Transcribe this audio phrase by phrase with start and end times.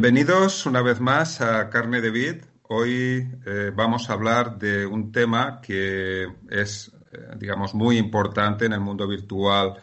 [0.00, 2.36] Bienvenidos una vez más a Carne de Vid.
[2.68, 8.74] Hoy eh, vamos a hablar de un tema que es, eh, digamos, muy importante en
[8.74, 9.74] el mundo virtual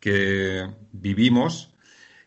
[0.00, 1.72] que vivimos,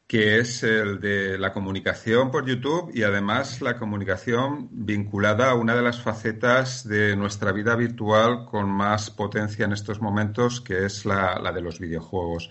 [0.07, 5.75] que es el de la comunicación por YouTube y además la comunicación vinculada a una
[5.75, 11.03] de las facetas de nuestra vida virtual con más potencia en estos momentos, que es
[11.03, 12.49] la, la de los videojuegos.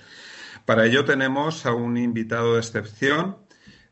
[0.66, 3.45] Para ello tenemos a un invitado de excepción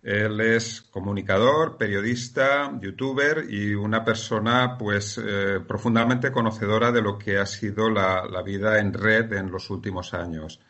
[0.04, 7.38] él es comunicador, periodista, youtuber y una persona pues eh, profundamente conocedora de lo que
[7.38, 10.60] ha sido la, vida en red en los últimos años.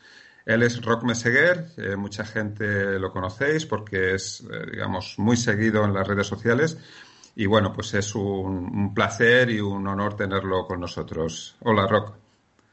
[0.47, 5.85] Él es Rock Meseguer, eh, mucha gente lo conocéis porque es, eh, digamos, muy seguido
[5.85, 6.79] en las redes sociales
[7.35, 11.57] y bueno, pues es un, un placer y un honor tenerlo con nosotros.
[11.63, 12.15] Hola, Rock.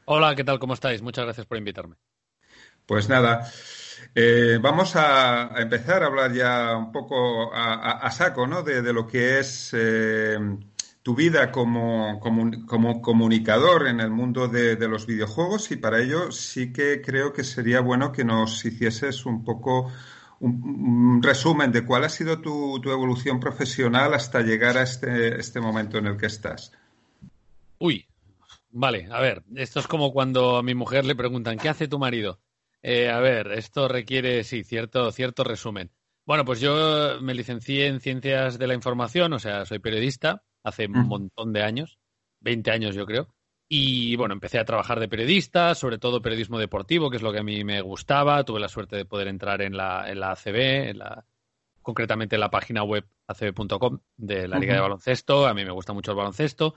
[0.04, 0.60] Hola, ¿qué tal?
[0.60, 1.02] ¿Cómo estáis?
[1.02, 1.96] Muchas gracias por invitarme.
[2.86, 3.50] Pues nada,
[4.14, 8.62] eh, vamos a, empezar a hablar ya un poco a, saco ¿no?
[8.62, 10.38] de, lo que es eh,
[11.02, 17.00] tu vida como, comunicador en el mundo de, los videojuegos y para ello sí que
[17.00, 19.90] creo que sería bueno que nos hicieses un poco
[20.40, 25.96] un, resumen de cuál ha sido tu, evolución profesional hasta llegar a este, este momento
[25.96, 26.72] en el que estás.
[27.78, 28.06] Uy,
[28.70, 31.98] vale, a ver, esto es como cuando a mi mujer le preguntan, ¿qué hace tu
[31.98, 32.38] marido?
[32.82, 35.90] Eh, a ver, esto requiere, sí, cierto, cierto resumen.
[36.24, 40.86] Bueno, pues yo me licencié en Ciencias de la Información, o sea, soy periodista hace
[40.86, 41.98] un montón de años,
[42.40, 43.34] 20 años yo creo.
[43.68, 47.38] Y bueno, empecé a trabajar de periodista, sobre todo periodismo deportivo, que es lo que
[47.38, 48.44] a mí me gustaba.
[48.44, 51.24] Tuve la suerte de poder entrar en la, en la ACB, en la,
[51.80, 55.46] concretamente en la página web acb.com de la Liga de Baloncesto.
[55.46, 56.74] A mí me gusta mucho el baloncesto.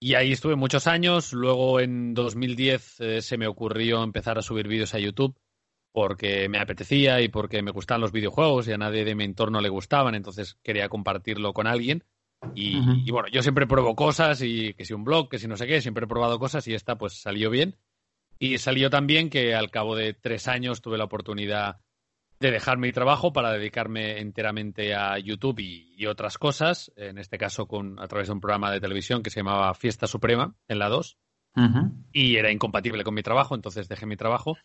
[0.00, 1.32] Y ahí estuve muchos años.
[1.32, 5.36] Luego en 2010 eh, se me ocurrió empezar a subir vídeos a YouTube
[5.92, 9.60] porque me apetecía y porque me gustaban los videojuegos y a nadie de mi entorno
[9.60, 12.04] le gustaban, entonces quería compartirlo con alguien.
[12.54, 15.66] Y, bueno, yo siempre pruebo cosas y que si un blog, que si no sé
[15.66, 17.76] qué, siempre he probado cosas y esta pues salió bien.
[18.38, 21.80] Y salió también que al cabo de tres años tuve la oportunidad
[22.40, 27.66] de dejar mi trabajo para dedicarme enteramente a YouTube y, otras cosas, en este caso
[27.66, 30.88] con, a través de un programa de televisión que se llamaba Fiesta Suprema en la
[30.88, 31.18] 2.
[32.12, 34.56] Y era incompatible con mi trabajo, entonces dejé mi trabajo.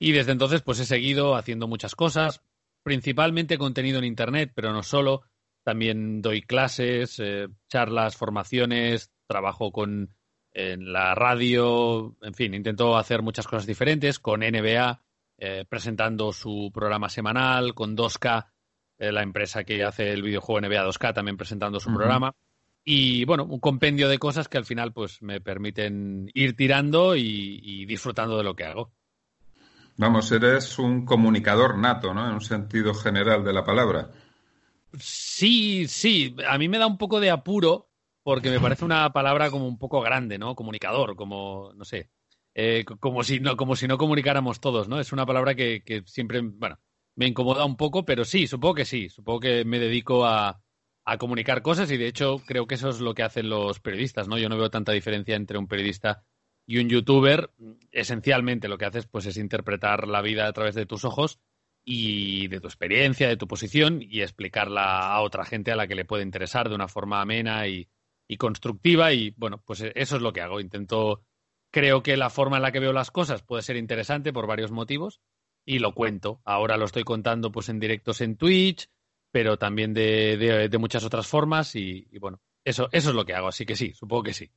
[0.00, 2.42] Y desde entonces pues he seguido haciendo muchas cosas,
[2.82, 5.22] principalmente contenido en Internet, pero no solo.
[5.62, 10.12] También doy clases, eh, charlas, formaciones, trabajo con
[10.54, 15.00] en la radio, en fin, intento hacer muchas cosas diferentes con NBA
[15.38, 18.46] eh, presentando su programa semanal, con 2K,
[18.98, 22.34] eh, la empresa que hace el videojuego NBA 2K, también presentando su programa.
[22.84, 27.84] Y bueno, un compendio de cosas que al final pues me permiten ir tirando y,
[27.86, 28.92] disfrutando de lo que hago.
[29.96, 32.26] Vamos, eres un comunicador nato, ¿no?
[32.26, 34.10] En un sentido general de la palabra.
[34.98, 36.34] Sí, sí.
[36.48, 37.88] A mí me da un poco de apuro
[38.22, 40.54] porque me parece una palabra como un poco grande, ¿no?
[40.54, 42.10] Comunicador, como, no sé,
[42.54, 45.00] eh, como, si no, como si no comunicáramos todos, ¿no?
[45.00, 46.78] Es una palabra que, siempre, bueno,
[47.16, 50.60] me incomoda un poco, pero sí, supongo que sí, supongo que me dedico a,
[51.18, 54.38] comunicar cosas y de hecho creo que eso es lo que hacen los periodistas, ¿no?
[54.38, 56.24] Yo no veo tanta diferencia entre un periodista
[56.64, 57.50] y un youtuber.
[57.90, 61.40] Esencialmente lo que haces pues es interpretar la vida a través de tus ojos
[61.84, 65.96] y de tu experiencia, de tu posición y explicarla a otra gente a la que
[65.96, 67.88] le puede interesar de una forma amena y,
[68.28, 70.60] y constructiva y bueno, pues eso es lo que hago.
[70.60, 71.24] Intento
[71.72, 74.70] Creo que la forma en la que veo las cosas puede ser interesante por varios
[74.70, 75.22] motivos
[75.64, 76.42] y lo cuento.
[76.44, 78.90] Ahora lo estoy contando pues en directos en Twitch,
[79.30, 83.64] pero también de, muchas otras formas y, bueno, eso, eso es lo que hago, así
[83.64, 84.50] que sí, supongo que sí.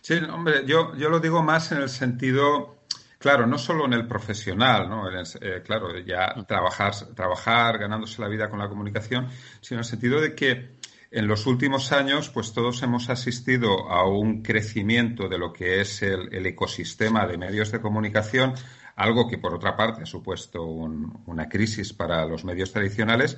[0.00, 2.86] Sí, hombre, yo, yo lo digo más en el sentido,
[3.18, 5.08] claro, no solo en el profesional, ¿no?
[5.08, 9.28] Eh, claro, ya trabajar, trabajar, ganándose la vida con la comunicación,
[9.60, 10.81] sino en el sentido de que
[11.12, 16.02] en los últimos años, pues todos hemos asistido a un crecimiento de lo que es
[16.02, 18.54] el, ecosistema de medios de comunicación,
[18.96, 23.36] algo que por otra parte ha supuesto una crisis para los medios tradicionales.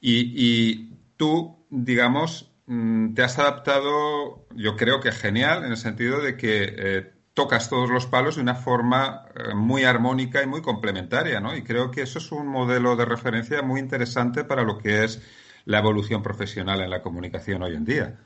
[0.00, 6.36] y, tú, digamos, mm, te has adaptado, yo creo que genial, en el sentido de
[6.36, 11.40] que eh, tocas todos los palos de una forma eh, muy armónica y muy complementaria,
[11.40, 11.54] ¿no?
[11.54, 15.20] Y creo que eso es un modelo de referencia muy interesante para lo que es
[15.64, 18.20] la evolución profesional en la comunicación hoy en día.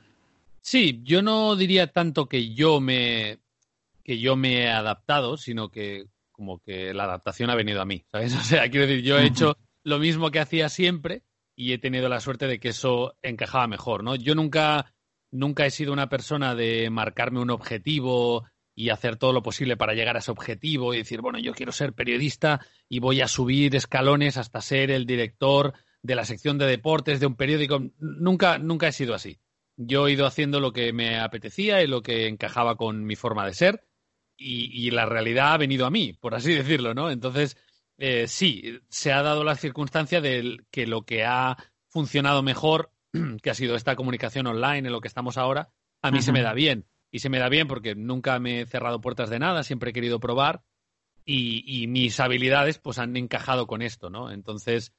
[0.61, 3.39] Sí, yo no diría tanto que yo me
[4.05, 8.05] que yo me he adaptado, sino que como que la adaptación ha venido a mí,
[8.11, 8.35] ¿sabes?
[8.39, 11.23] O sea, quiero decir, yo he hecho lo mismo que hacía siempre
[11.55, 14.15] y he tenido la suerte de que eso encajaba mejor, ¿no?
[14.15, 14.95] Yo nunca
[15.31, 19.93] nunca he sido una persona de marcarme un objetivo y hacer todo lo posible para
[19.93, 23.75] llegar a ese objetivo y decir, bueno, yo quiero ser periodista y voy a subir
[23.75, 25.75] escalones hasta ser el director
[26.09, 27.83] de la sección de deportes de un periódico.
[27.99, 29.39] Nunca, nunca he sido así.
[29.77, 33.47] Yo he ido haciendo lo que me apetecía y lo que encajaba con mi forma
[33.47, 33.85] de ser
[34.39, 37.11] y, la realidad ha venido a mí, por así decirlo, ¿no?
[37.11, 37.59] Entonces,
[37.99, 41.59] eh, sí, se ha dado la circunstancia de que lo que ha
[41.89, 42.91] funcionado mejor,
[43.43, 45.69] que ha sido esta comunicación online en lo que estamos ahora,
[46.01, 46.87] a mí se me da bien.
[47.11, 49.95] Y se me da bien porque nunca me he cerrado puertas de nada, siempre he
[49.95, 50.63] querido probar
[51.29, 54.31] y, mis habilidades pues han encajado con esto, ¿no?
[54.31, 54.95] Entonces,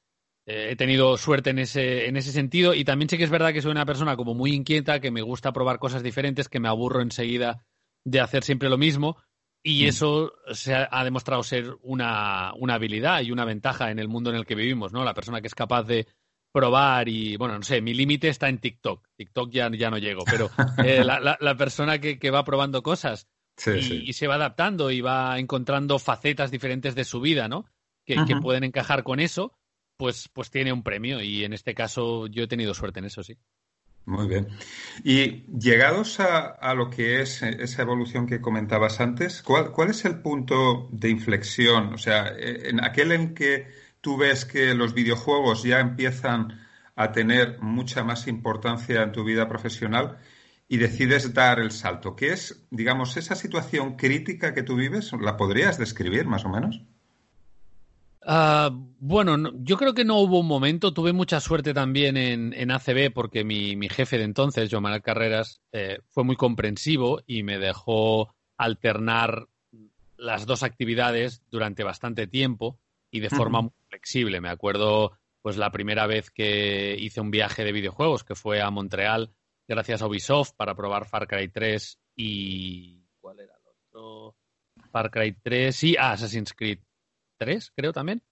[0.50, 3.62] he tenido suerte en ese, en ese sentido y también sé que es verdad que
[3.62, 7.02] soy una persona como muy inquieta, que me gusta probar cosas diferentes, que me aburro
[7.02, 7.64] enseguida
[8.04, 9.16] de hacer siempre lo mismo
[9.62, 9.88] y mm.
[9.88, 14.36] eso se ha, demostrado ser una, una, habilidad y una ventaja en el mundo en
[14.36, 15.04] el que vivimos, ¿no?
[15.04, 16.06] La persona que es capaz de
[16.52, 19.06] probar y, bueno, no sé, mi límite está en TikTok.
[19.16, 20.50] TikTok ya, ya no llego, pero
[20.84, 23.28] eh, la, la, persona que, que, va probando cosas
[23.66, 27.66] y, se va adaptando y va encontrando facetas diferentes de su vida, ¿no?
[28.06, 29.52] Que, que, pueden encajar con eso,
[30.00, 33.22] pues, pues tiene un premio y en este caso yo he tenido suerte en eso,
[33.22, 33.36] sí.
[34.06, 34.48] Muy bien.
[35.04, 40.22] Y llegados a, lo que es esa evolución que comentabas antes, ¿cuál, ¿cuál, es el
[40.22, 41.92] punto de inflexión?
[41.92, 43.68] O sea, en aquel en que
[44.00, 46.58] tú ves que los videojuegos ya empiezan
[46.96, 50.16] a tener mucha más importancia en tu vida profesional
[50.66, 52.16] y decides dar el salto.
[52.16, 55.12] ¿Qué es, digamos, esa situación crítica que tú vives?
[55.20, 56.80] ¿La podrías describir más o menos?
[58.32, 60.94] Ah, bueno, yo creo que no hubo un momento.
[60.94, 66.22] Tuve mucha suerte también en, ACB porque mi, jefe de entonces, Manuel Carreras, eh, fue
[66.22, 69.48] muy comprensivo y me dejó alternar
[70.16, 72.78] las dos actividades durante bastante tiempo
[73.10, 74.40] y de forma muy flexible.
[74.40, 78.70] Me acuerdo, pues, la primera vez que hice un viaje de videojuegos, que fue a
[78.70, 79.32] Montreal,
[79.66, 83.08] gracias a Ubisoft, para probar Far Cry 3 y.
[83.20, 84.36] ¿Cuál era el otro?
[84.92, 86.78] Far Cry 3 y Assassin's Creed
[87.40, 88.22] tres, creo también.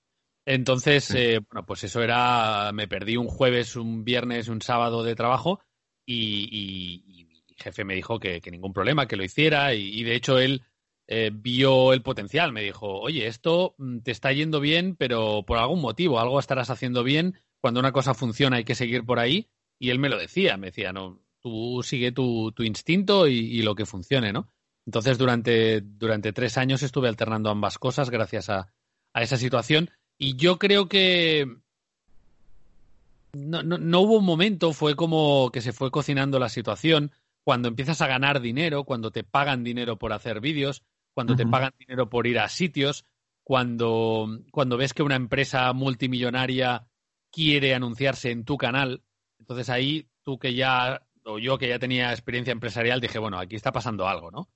[0.47, 5.15] Entonces, eh, bueno, pues eso era, me perdí un jueves, un viernes, un sábado de
[5.15, 5.61] trabajo
[6.07, 10.63] y, mi jefe me dijo que, ningún problema, que lo hiciera y, de hecho él
[11.07, 15.59] eh, vio el potencial, me dijo, oye, esto mm, te está yendo bien, pero por
[15.59, 19.51] algún motivo, algo estarás haciendo bien, cuando una cosa funciona hay que seguir por ahí
[19.79, 23.75] y él me lo decía, me decía, no, tú sigue tu, instinto y, y, lo
[23.75, 24.49] que funcione, ¿no?
[24.87, 28.73] Entonces, durante, durante tres años estuve alternando ambas cosas gracias a,
[29.19, 29.91] a esa situación.
[30.17, 31.47] Y yo creo que
[33.33, 37.13] no, no, hubo un momento, fue como que se fue cocinando la situación.
[37.45, 40.83] Cuando empiezas a ganar dinero, cuando te pagan dinero por hacer vídeos,
[41.15, 43.05] cuando te pagan dinero por ir a sitios,
[43.43, 46.87] cuando, cuando ves que una empresa multimillonaria
[47.31, 49.03] quiere anunciarse en tu canal,
[49.39, 53.57] entonces ahí tú que ya, o yo que ya tenía experiencia empresarial, dije, bueno, aquí
[53.57, 54.49] está pasando algo, ¿no?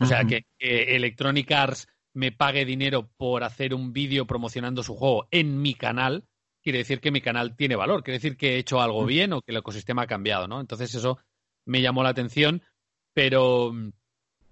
[0.00, 5.28] O sea, que Electronic Arts me pague dinero por hacer un vídeo promocionando su juego
[5.30, 6.24] en mi canal,
[6.62, 9.06] quiere decir que mi canal tiene valor, quiere decir que he hecho algo mm.
[9.06, 10.60] bien o que el ecosistema ha cambiado, ¿no?
[10.60, 11.18] Entonces eso
[11.64, 12.62] me llamó la atención,
[13.14, 13.72] pero,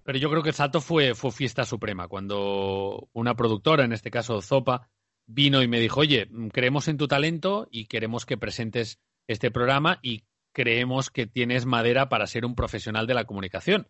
[0.03, 4.11] pero yo creo que el salto fue, fue fiesta suprema, cuando una productora, en este
[4.11, 4.89] caso Zopa,
[5.27, 9.99] vino y me dijo, oye, creemos en tu talento y queremos que presentes este programa
[10.01, 10.23] y
[10.53, 13.87] creemos que tienes madera para ser un profesional de la comunicación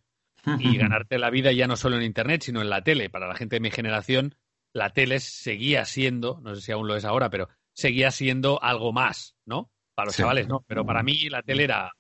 [0.60, 3.10] y ganarte la vida ya no solo en Internet, sino en la tele.
[3.10, 4.36] Para la gente de mi generación,
[4.74, 8.92] la tele seguía siendo, no sé si aún lo es ahora, pero seguía siendo algo
[8.92, 9.72] más, ¿no?
[9.96, 10.64] Para los chavales, ¿no?
[10.68, 11.92] Pero para mí la tele era,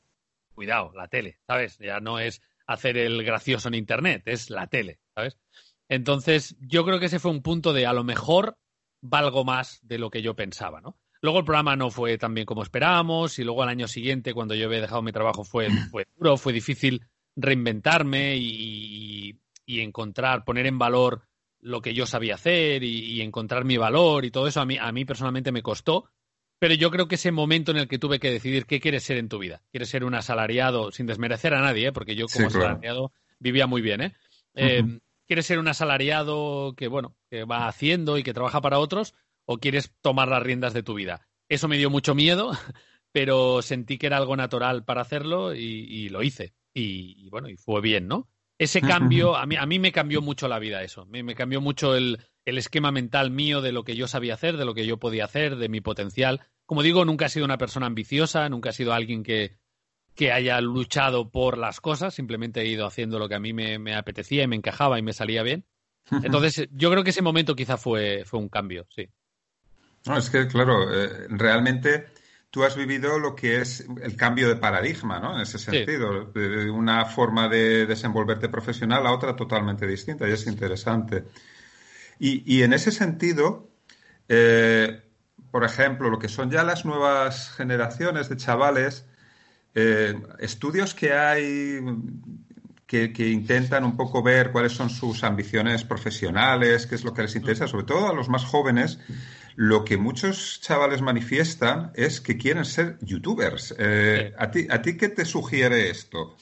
[0.53, 1.77] cuidado, la tele, ¿sabes?
[1.79, 5.37] Ya no es hacer el gracioso en Internet, es la tele, ¿sabes?
[5.87, 8.57] Entonces, yo creo que ese fue un punto de a lo mejor
[9.01, 10.97] valgo más de lo que yo pensaba, ¿no?
[11.21, 14.55] Luego el programa no fue tan bien como esperábamos y luego al año siguiente, cuando
[14.55, 17.05] yo había dejado mi trabajo, fue, fue duro, fue difícil
[17.41, 21.27] reinventarme y, encontrar, poner en valor
[21.61, 24.91] lo que yo sabía hacer y, encontrar mi valor y todo eso a mí, a
[24.91, 26.09] mí personalmente me costó.
[26.59, 29.17] Pero yo creo que ese momento en el que tuve que decidir qué quieres ser
[29.17, 29.61] en tu vida.
[29.71, 31.91] ¿Quieres ser un asalariado, sin desmerecer a nadie, ¿eh?
[31.93, 34.15] porque yo como asalariado vivía muy bien, ¿eh?
[34.55, 34.83] eh
[35.25, 39.13] ¿Quieres ser un asalariado que, bueno, que va haciendo y que trabaja para otros?
[39.45, 41.27] ¿O quieres tomar las riendas de tu vida?
[41.47, 42.51] Eso me dio mucho miedo,
[43.13, 47.81] pero sentí que era algo natural para hacerlo y lo hice y, bueno, y fue
[47.81, 48.29] bien, ¿no?
[48.57, 51.61] Ese cambio, a mí, a mí me cambió mucho la vida eso, me, me cambió
[51.61, 54.85] mucho el, el, esquema mental mío de lo que yo sabía hacer, de lo que
[54.85, 56.41] yo podía hacer, de mi potencial.
[56.65, 59.57] Como digo, nunca he sido una persona ambiciosa, nunca he sido alguien que,
[60.13, 63.79] que haya luchado por las cosas, simplemente he ido haciendo lo que a mí me,
[63.79, 65.65] me apetecía y me encajaba y me salía bien.
[66.11, 69.07] Entonces, yo creo que ese momento quizá fue, fue un cambio, sí.
[70.05, 72.07] No, es que, claro, eh, realmente
[72.51, 75.35] tú has vivido lo que es el cambio de paradigma, ¿no?
[75.35, 80.47] En ese sentido, de una forma de desenvolverte profesional a otra totalmente distinta, y es
[80.47, 81.25] interesante.
[82.21, 83.69] Y, en ese sentido,
[84.27, 85.01] eh,
[85.51, 89.05] por ejemplo, lo que son ya las nuevas generaciones de chavales,
[89.73, 91.79] eh, estudios que hay
[92.89, 97.35] que, intentan un poco ver cuáles son sus ambiciones profesionales, qué es lo que les
[97.35, 98.99] interesa, sobre todo a los más jóvenes.
[99.55, 103.75] Lo que muchos chavales manifiestan es que quieren ser youtubers.
[103.77, 106.35] Eh, ¿a, ti, ¿A ti qué te sugiere esto?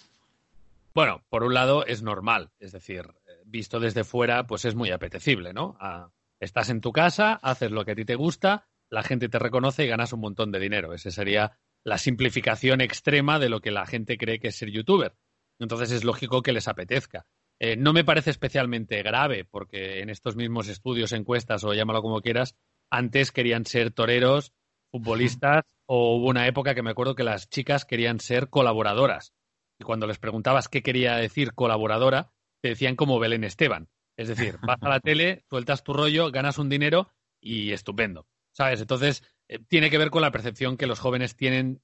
[0.93, 3.03] Bueno, por un lado es normal, es decir,
[3.45, 5.75] visto desde fuera, pues es muy apetecible, ¿no?
[5.81, 9.37] Ah, estás en tu casa, haces lo que a ti te gusta, la gente te
[9.37, 10.93] reconoce y ganas un montón de dinero.
[10.93, 15.13] Esa sería la simplificación extrema de lo que la gente cree que es ser youtuber.
[15.59, 17.25] Entonces es lógico que les apetezca.
[17.59, 22.21] Eh, no me parece especialmente grave, porque en estos mismos estudios, encuestas o llámalo como
[22.21, 22.55] quieras,
[22.91, 24.53] antes querían ser toreros,
[24.91, 29.33] futbolistas, o hubo una época que me acuerdo que las chicas querían ser colaboradoras.
[29.79, 33.89] Y cuando les preguntabas qué quería decir colaboradora, te decían como Belén Esteban.
[34.17, 37.09] Es decir, vas a la tele, sueltas tu rollo, ganas un dinero
[37.41, 38.27] y estupendo.
[38.51, 38.81] ¿Sabes?
[38.81, 41.81] Entonces, eh, tiene que ver con la percepción que los jóvenes tienen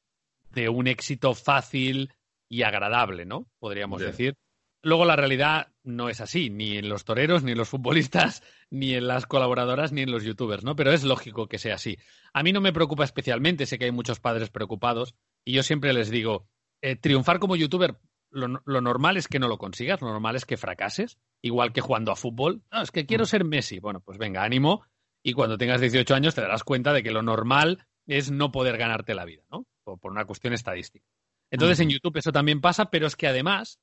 [0.52, 2.12] de un éxito fácil
[2.50, 3.48] y agradable, ¿no?
[3.60, 4.36] Podríamos decir.
[4.82, 8.94] Luego la realidad no es así, ni en los toreros, ni en los futbolistas, ni
[8.94, 10.76] en las colaboradoras, ni en los youtubers, ¿no?
[10.76, 11.98] Pero es lógico que sea así.
[12.34, 15.94] A mí no me preocupa especialmente, sé que hay muchos padres preocupados, y yo siempre
[15.94, 16.48] les digo,
[16.82, 17.98] eh, triunfar como youtuber,
[18.34, 22.12] lo, normal es que no lo consigas, lo normal es que fracases, igual que jugando
[22.12, 22.64] a fútbol.
[22.72, 23.28] No, es que quiero mm.
[23.28, 23.80] ser Messi.
[23.80, 24.84] Bueno, pues venga, ánimo,
[25.24, 28.78] y cuando tengas 18 años te darás cuenta de que lo normal es no poder
[28.78, 29.66] ganarte la vida, ¿no?
[29.84, 31.06] Por, una cuestión estadística.
[31.54, 33.80] Entonces en YouTube eso también pasa, pero es que además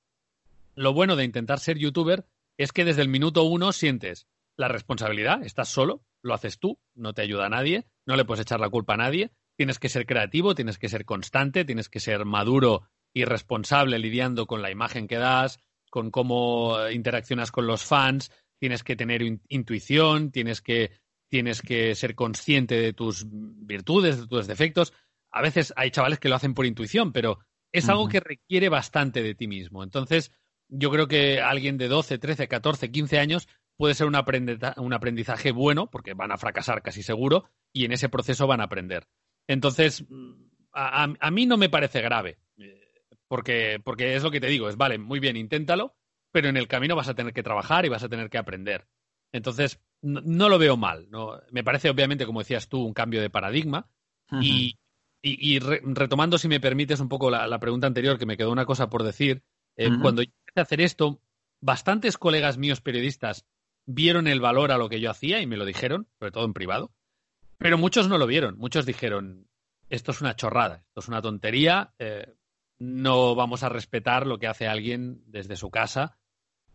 [0.74, 2.26] lo bueno de intentar ser youtuber
[2.58, 7.14] es que desde el minuto uno sientes la responsabilidad, estás solo, lo haces tú, no
[7.14, 10.04] te ayuda a nadie, no le puedes echar la culpa a nadie, tienes que ser
[10.04, 15.06] creativo, tienes que ser constante, tienes que ser maduro y responsable lidiando con la imagen
[15.06, 15.60] que das,
[15.90, 20.90] con cómo interaccionas con los fans, tienes que tener intuición, tienes que
[21.28, 24.92] tienes que ser consciente de tus virtudes, de tus defectos.
[25.30, 27.38] A veces hay chavales que lo hacen por intuición, pero
[27.72, 29.82] es algo que requiere bastante de ti mismo.
[29.82, 30.32] Entonces,
[30.68, 35.90] yo creo que alguien de 12, 13, 14, 15 años puede ser un, aprendizaje bueno,
[35.90, 39.06] porque van a fracasar casi seguro, y en ese proceso van a aprender.
[39.46, 40.04] Entonces,
[40.72, 42.38] a, a mí no me parece grave,
[43.26, 45.94] porque, porque es lo que te digo, es, vale, muy bien, inténtalo,
[46.32, 48.86] pero en el camino vas a tener que trabajar y vas a tener que aprender.
[49.32, 51.08] Entonces, no, lo veo mal.
[51.10, 51.40] ¿no?
[51.50, 53.88] Me parece, obviamente, como decías tú, un cambio de paradigma.
[54.40, 54.78] Y,
[55.22, 59.02] retomando, si me permites, un poco la, pregunta anterior, que me quedó una cosa por
[59.02, 59.42] decir.
[59.76, 61.22] Eh, cuando yo empecé a hacer esto,
[61.60, 63.46] bastantes colegas míos periodistas
[63.86, 66.52] vieron el valor a lo que yo hacía y me lo dijeron, sobre todo en
[66.52, 66.92] privado.
[67.58, 68.58] Pero muchos no lo vieron.
[68.58, 69.48] Muchos dijeron,
[69.88, 72.34] esto es una chorrada, esto es una tontería, eh,
[72.78, 76.18] no vamos a respetar lo que hace alguien desde su casa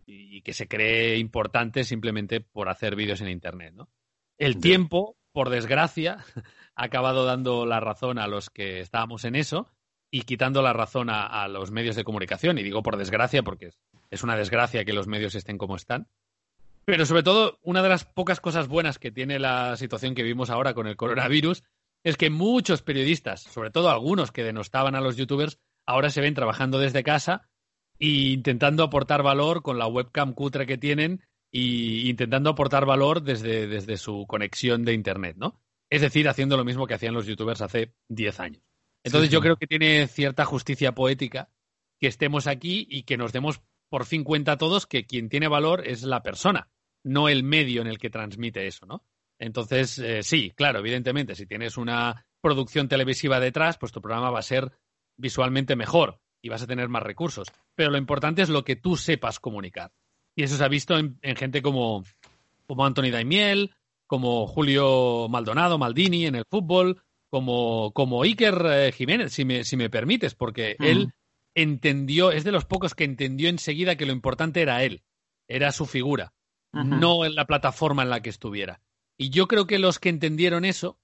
[0.06, 3.74] y que se cree importante simplemente por hacer vídeos en Internet.
[3.74, 3.90] ¿no?
[4.38, 6.18] El tiempo, por desgracia,
[6.75, 9.67] ha acabado dando la razón a los que estábamos en eso
[10.12, 12.58] y quitando la razón a, los medios de comunicación.
[12.58, 13.72] Y digo por desgracia porque
[14.10, 16.08] es, una desgracia que los medios estén como están.
[16.86, 20.50] Pero sobre todo, una de las pocas cosas buenas que tiene la situación que vivimos
[20.50, 21.63] ahora con el coronavirus
[22.03, 26.36] es que muchos periodistas, sobre todo algunos que denostaban a los youtubers, ahora se ven
[26.36, 27.50] trabajando desde casa
[27.98, 33.98] y intentando aportar valor con la webcam cutre que tienen y intentando aportar valor desde
[33.98, 35.60] su conexión de Internet, ¿no?
[35.89, 38.63] Es decir, haciendo lo mismo que hacían los youtubers hace 10 años.
[39.04, 41.50] Entonces yo creo que tiene cierta justicia poética
[42.00, 45.88] que estemos aquí y que nos demos por fin cuenta todos que quien tiene valor
[45.88, 46.70] es la persona,
[47.04, 49.06] no el medio en el que transmite eso, ¿no?
[49.38, 54.39] Entonces, eh, sí, claro, evidentemente, si tienes una producción televisiva detrás, pues tu programa va
[54.39, 54.72] a ser
[55.18, 57.48] visualmente mejor y vas a tener más recursos.
[57.75, 59.92] Pero lo importante es lo que tú sepas comunicar.
[60.36, 62.04] Y eso se ha visto en, gente como,
[62.68, 63.75] como Anthony Daimiel,
[64.07, 69.77] como Julio Maldonado, Maldini en el fútbol, como, como Iker eh, Jiménez, si me, si
[69.77, 71.13] me permites, porque él
[71.53, 75.03] entendió, es de los pocos que entendió enseguida que lo importante era él,
[75.47, 76.33] era su figura,
[76.71, 78.81] no en la plataforma en la que estuviera.
[79.17, 81.00] Y yo creo que los que entendieron eso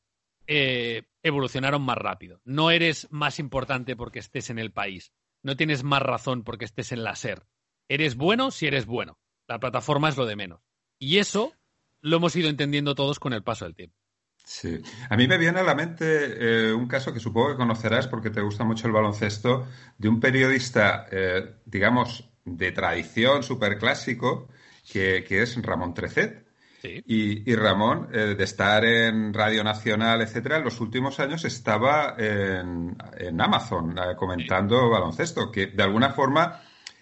[0.48, 2.41] eh, evolucionaron más rápido.
[2.43, 5.13] No eres más importante porque estés en el país.
[5.43, 7.48] No tienes más razón porque estés en la SER.
[7.88, 9.17] Eres bueno si eres bueno.
[9.48, 10.62] La plataforma es lo de menos.
[11.00, 11.53] Y eso
[12.01, 13.96] lo hemos ido entendiendo todos con el paso del tiempo.
[14.43, 14.81] Sí.
[15.10, 18.31] A mí me viene a la mente eh, un caso que supongo que conocerás porque
[18.31, 19.67] te gusta mucho el baloncesto,
[19.98, 24.50] de un periodista, eh, digamos, de tradición superclásico,
[24.91, 26.51] que, que es Ramón Trecet.
[26.84, 32.96] Y, Ramón, eh, de estar en Radio Nacional, etcétera, en los últimos años estaba en,
[33.39, 36.60] Amazon eh, comentando baloncesto, que de alguna forma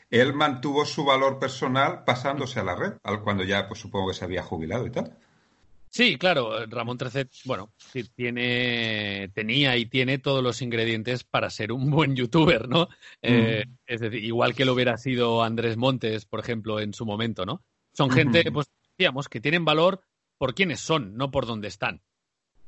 [0.10, 4.26] él mantuvo su valor personal pasándose a la red, cuando ya pues supongo que se
[4.26, 5.18] había jubilado y tal.
[5.92, 7.74] Sí, claro, Ramón Trecet, bueno,
[8.16, 12.90] tiene, tenía y tiene todos los ingredientes para ser un buen youtuber, ¿no?
[13.24, 17.44] Eh, es decir, igual que lo hubiera sido Andrés Montes, por ejemplo, en su momento,
[17.44, 17.64] ¿no?
[17.92, 18.68] Son gente, pues,
[19.00, 20.02] digamos, que tienen valor
[20.38, 22.02] por quiénes son, no por dónde están.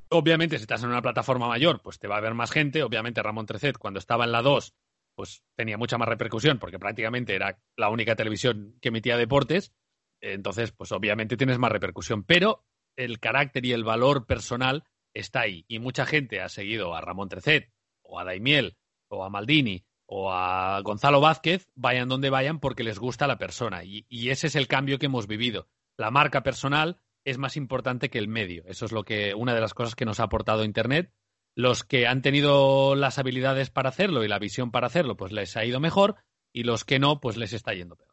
[0.09, 2.83] Obviamente, si estás en una plataforma mayor, pues te va a ver más gente.
[2.83, 4.73] Obviamente, Ramón Trecet, cuando estaba en la 2,
[5.21, 9.71] pues tenía mucha más repercusión, porque prácticamente era la única televisión que emitía deportes.
[10.19, 12.23] Entonces, pues obviamente tienes más repercusión.
[12.23, 15.63] Pero el carácter y el valor personal está ahí.
[15.67, 18.77] Y mucha gente ha seguido a Ramón Trecet, o a Daimiel,
[19.09, 23.83] o a Maldini, o a Gonzalo Vázquez, vayan donde vayan porque les gusta la persona.
[23.83, 25.67] y ese es el cambio que hemos vivido.
[25.97, 28.63] La marca personal es más importante que el medio.
[28.65, 31.13] Eso es lo que una de las cosas que nos ha aportado Internet.
[31.55, 35.57] Los que han tenido las habilidades para hacerlo y la visión para hacerlo, pues les
[35.57, 36.15] ha ido mejor
[36.53, 38.11] y los que no, pues les está yendo peor.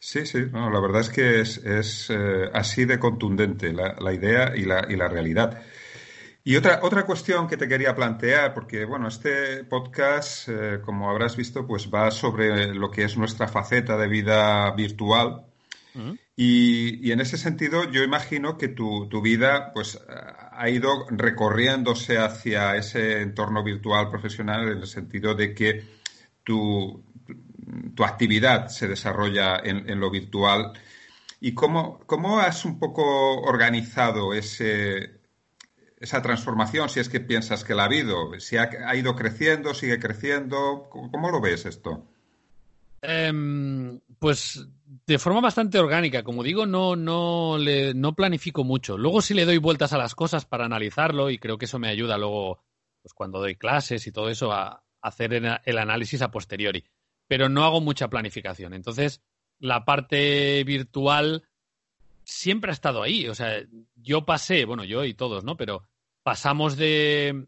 [0.00, 4.86] Sí, sí, la verdad es que es, eh, así de contundente la, idea y la,
[4.88, 5.60] y la, realidad.
[6.44, 11.36] Y otra, otra cuestión que te quería plantear, porque bueno, este podcast, eh, como habrás
[11.36, 15.46] visto, pues va sobre lo que es nuestra faceta de vida virtual
[16.40, 23.22] y, en ese sentido, yo imagino que tu, vida pues, ha ido recorriéndose hacia ese
[23.22, 25.82] entorno virtual profesional en el sentido de que
[26.44, 27.02] tu,
[27.92, 30.74] tu actividad se desarrolla en, lo virtual.
[31.40, 35.18] ¿Y cómo, cómo, has un poco organizado ese,
[35.98, 38.38] esa transformación, si es que piensas que la ha habido?
[38.38, 40.88] ¿Si ha, ha ido creciendo, sigue creciendo?
[40.88, 42.06] ¿Cómo, lo ves esto?
[43.02, 44.68] Em, pues
[45.08, 46.22] de forma bastante orgánica.
[46.22, 48.98] Como digo, no, no, le, no planifico mucho.
[48.98, 51.88] Luego sí le doy vueltas a las cosas para analizarlo y creo que eso me
[51.88, 52.62] ayuda luego,
[53.00, 56.84] pues cuando doy clases y todo eso, a, hacer el análisis a posteriori.
[57.26, 58.74] Pero no hago mucha planificación.
[58.74, 59.22] Entonces,
[59.58, 61.42] la parte virtual
[62.22, 63.28] siempre ha estado ahí.
[63.28, 63.64] O sea,
[63.96, 65.56] yo pasé, bueno, yo y todos, ¿no?
[65.56, 65.88] Pero
[66.22, 67.46] pasamos de,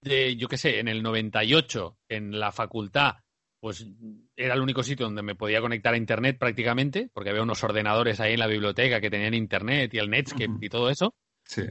[0.00, 3.16] de yo qué sé, en el 98, en la facultad,
[3.64, 3.86] pues
[4.36, 8.20] era el único sitio donde me podía conectar a internet prácticamente, porque había unos ordenadores
[8.20, 11.14] ahí en la biblioteca que tenían internet y el Netscape y todo eso.
[11.44, 11.62] Sí.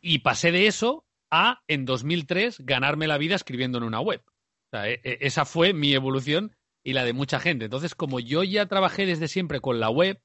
[0.00, 4.22] Y pasé de eso a, en 2003, ganarme la vida escribiendo en una web.
[4.26, 7.64] O sea, e, e, esa fue mi evolución y la de mucha gente.
[7.64, 10.20] Entonces, como yo ya trabajé desde siempre con la web,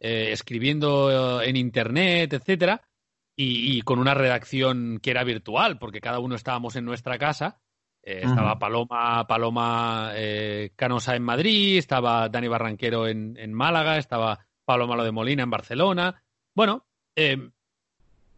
[0.00, 2.88] eh, escribiendo en internet, etcétera,
[3.36, 7.60] y, con una redacción que era virtual, porque cada uno estábamos en nuestra casa,
[8.10, 14.96] eh, estaba Paloma, Paloma eh, Canosa en Madrid, estaba Dani Barranquero en, Málaga, estaba Paloma
[14.96, 16.22] Lo de Molina en Barcelona.
[16.54, 17.50] Bueno, eh,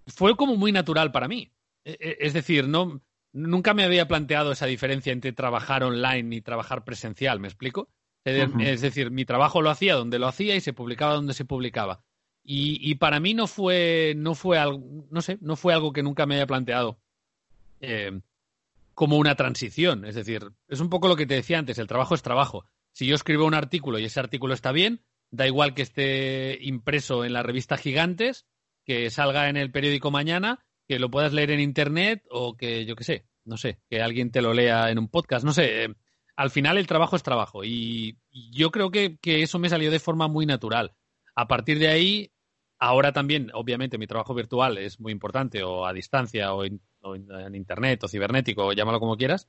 [0.09, 1.53] fue como muy natural para mí.
[1.85, 3.01] E, e, es decir, no,
[3.33, 7.89] nunca me había planteado esa diferencia entre trabajar online y trabajar presencial, ¿me explico?
[8.25, 12.03] Es decir, mi trabajo lo hacía donde lo hacía y se publicaba donde se publicaba.
[12.43, 16.27] Y, para mí no fue, no fue algo, no sé, no fue algo que nunca
[16.27, 16.99] me haya planteado
[19.01, 20.05] como una transición.
[20.05, 22.67] Es decir, es un poco lo que te decía antes, el trabajo es trabajo.
[22.93, 27.25] Si yo escribo un artículo y ese artículo está bien, da igual que esté impreso
[27.25, 28.45] en la revista Gigantes,
[28.85, 32.95] que salga en el periódico mañana, que lo puedas leer en internet o que, yo
[32.95, 35.85] qué sé, no sé, que alguien te lo lea en un podcast, no sé.
[35.85, 35.95] Eh,
[36.37, 40.29] al final el trabajo es trabajo y, yo creo que, eso me salió de forma
[40.29, 40.95] muy natural.
[41.35, 42.35] A partir de ahí,
[42.79, 46.65] ahora también, obviamente, mi trabajo virtual es muy importante o a distancia o,
[47.03, 49.49] o en internet o cibernético, o llámalo como quieras,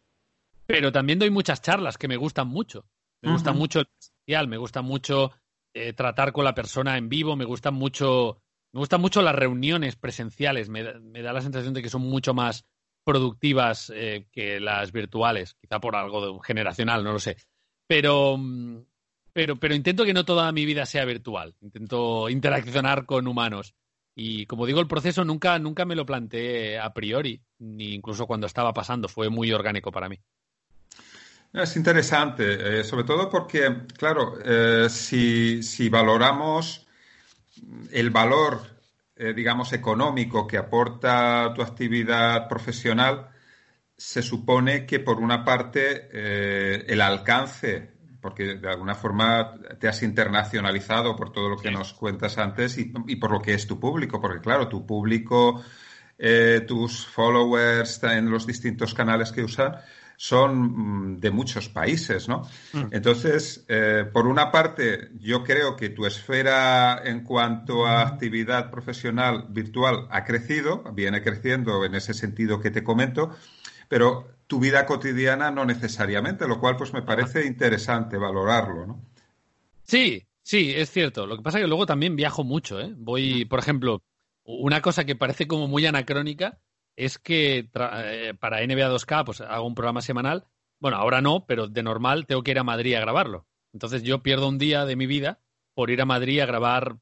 [0.66, 2.86] pero también doy muchas charlas que me gustan mucho.
[3.22, 5.32] Me gusta mucho el presencial, me gusta mucho
[5.74, 8.42] eh, tratar con la persona en vivo, me gustan mucho,
[8.74, 12.66] me gustan mucho las reuniones presenciales, me, da la sensación de que son mucho más
[13.04, 17.38] productivas eh, que las virtuales, quizá por algo generacional, no lo sé.
[17.86, 18.40] Pero,
[19.34, 23.76] pero, pero intento que no toda mi vida sea virtual, intento interaccionar con humanos.
[24.16, 28.48] Y como digo, el proceso nunca, nunca me lo planteé a priori, ni incluso cuando
[28.48, 30.20] estaba pasando, fue muy orgánico para mí.
[31.54, 36.88] Es interesante, eh, sobre todo porque, claro, eh, si, si, valoramos
[37.92, 38.62] el valor,
[39.18, 43.30] eh, digamos, económico que aporta tu actividad profesional,
[43.98, 46.10] se supone que por una parte
[46.92, 47.91] el alcance
[48.22, 53.16] porque de alguna forma te has internacionalizado por todo lo que nos cuentas antes y,
[53.16, 55.64] por lo que es tu público, porque claro, tu público,
[56.18, 59.76] eh, tus followers en los distintos canales que usan
[60.22, 62.44] son mm, de muchos países, ¿no?
[62.74, 62.90] Mm.
[62.92, 69.48] Entonces, eh, por una parte, yo creo que tu esfera en cuanto a actividad profesional
[69.50, 73.36] virtual ha crecido, viene creciendo en ese sentido que te comento,
[73.90, 79.06] pero tu vida cotidiana no necesariamente, lo cual pues me parece interesante valorarlo, ¿no?
[79.84, 81.28] Sí, Sí, es cierto.
[81.28, 82.94] Lo que pasa es que luego también viajo mucho, ¿eh?
[82.98, 84.04] Voy, por ejemplo,
[84.44, 86.60] una cosa que parece como muy anacrónica
[86.96, 90.46] es que eh, para NBA 2K pues hago un programa semanal.
[90.80, 93.46] Bueno, ahora no, pero de normal tengo que ir a Madrid a grabarlo.
[93.72, 95.40] Entonces yo pierdo un día de mi vida
[95.74, 96.98] por ir a Madrid a grabar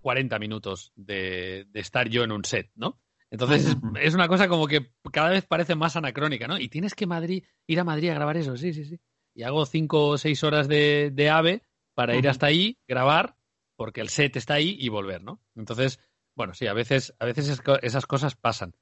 [0.00, 2.98] 40 minutos de, estar yo en un set, ¿no?
[3.30, 6.58] Entonces es, una cosa como que cada vez parece más anacrónica, ¿no?
[6.58, 8.98] Y tienes que Madrid, ir a Madrid a grabar eso, sí, sí, sí.
[9.34, 11.62] Y hago cinco o seis horas de, AVE
[11.94, 13.36] para ir hasta ahí, grabar,
[13.76, 15.40] porque el set está ahí y volver, ¿no?
[15.54, 16.00] Entonces,
[16.34, 18.74] bueno, sí, a veces, a veces esas cosas pasan.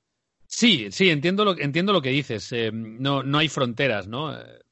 [0.46, 2.50] Sí, sí, entiendo lo, entiendo lo que dices.
[2.52, 4.34] Eh, no, no hay fronteras, ¿no?
[4.34, 4.62] Eh,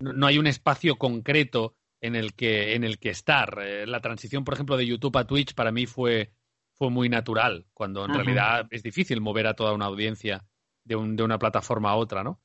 [0.00, 3.58] no hay un espacio concreto en el que, en el que estar.
[3.62, 6.32] Eh, la transición, por ejemplo, de YouTube a Twitch para mí fue,
[6.76, 10.44] fue muy natural, cuando en realidad es difícil mover a toda una audiencia
[10.84, 12.40] de, un, de una plataforma a otra, ¿no?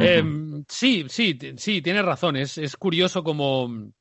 [0.00, 2.36] Em, sí, sí, sí, tienes razón.
[2.36, 3.92] Es, curioso como,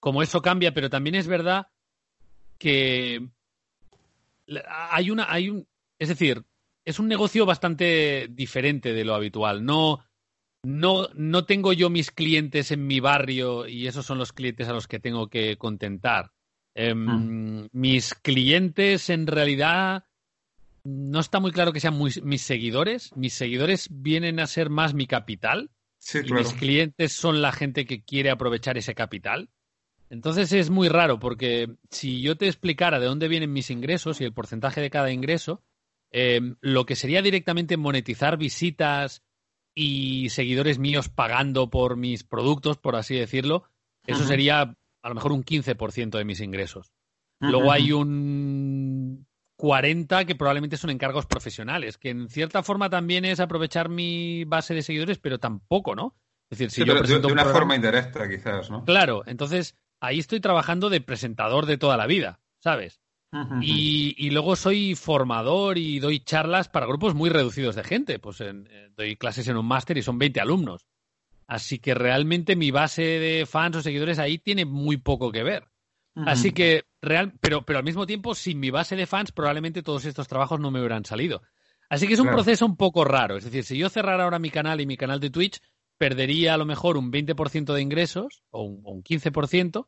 [0.00, 1.68] como eso cambia, pero también es verdad
[2.58, 3.28] que
[4.68, 6.44] hay una, hay un, es decir,
[6.84, 9.64] es un negocio bastante diferente de lo habitual.
[9.64, 10.04] No,
[10.64, 14.72] no, no tengo yo mis clientes en mi barrio y esos son los clientes a
[14.72, 16.32] los que tengo que contentar.
[16.74, 17.68] Em, mm.
[17.72, 20.04] Mis clientes en realidad
[20.84, 23.14] no está muy claro que sean mis seguidores.
[23.16, 25.70] Mis seguidores vienen a ser más mi capital.
[26.14, 29.50] y mis clientes son la gente que quiere aprovechar ese capital.
[30.10, 34.24] Entonces es muy raro porque si yo te explicara de dónde vienen mis ingresos y
[34.24, 35.62] el porcentaje de cada ingreso,
[36.12, 39.22] em, lo que sería directamente monetizar visitas,
[39.78, 43.62] y seguidores míos pagando por mis productos, por así decirlo,
[44.08, 46.92] eso sería a lo mejor un 15% de mis ingresos.
[47.40, 53.40] Luego hay un 40 que probablemente son encargos profesionales, que en cierta forma también es
[53.40, 56.16] aprovechar mi base de seguidores, pero tampoco, ¿no?
[56.50, 58.84] Es decir, si yo presento de, una forma indirecta, quizás, ¿no?
[58.84, 63.00] Claro, entonces ahí estoy trabajando de presentador de toda la vida, ¿sabes?
[63.60, 68.18] y, luego soy formador y doy charlas para grupos muy reducidos de gente.
[68.18, 68.54] Pues eh,
[68.96, 70.86] doy clases en un máster y son 20 alumnos.
[71.48, 75.66] Así que realmente mi base de fans o seguidores ahí tiene muy poco que ver.
[76.26, 80.04] Así que, real, pero, pero al mismo tiempo, sin mi base de fans, probablemente todos
[80.04, 81.42] estos trabajos no me hubieran salido.
[81.88, 83.36] Así que es un proceso un poco raro.
[83.36, 85.60] Es decir, si yo cerrara ahora mi canal y mi canal de Twitch,
[85.96, 89.86] perdería a lo mejor un 20% de ingresos o un, o un 15%,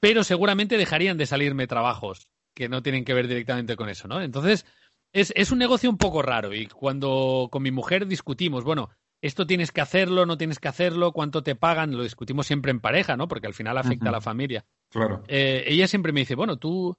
[0.00, 4.20] pero seguramente dejarían de salirme trabajos que no tienen que ver directamente con eso, ¿no?
[4.20, 4.66] Entonces,
[5.12, 8.90] es, un negocio un poco raro y cuando con mi mujer discutimos, bueno,
[9.22, 12.80] esto tienes que hacerlo, no tienes que hacerlo, cuánto te pagan, lo discutimos siempre en
[12.80, 13.28] pareja, ¿no?
[13.28, 14.66] Porque al final afecta a la familia.
[14.90, 15.22] Claro.
[15.28, 16.98] Eh, ella siempre me dice, bueno, tú,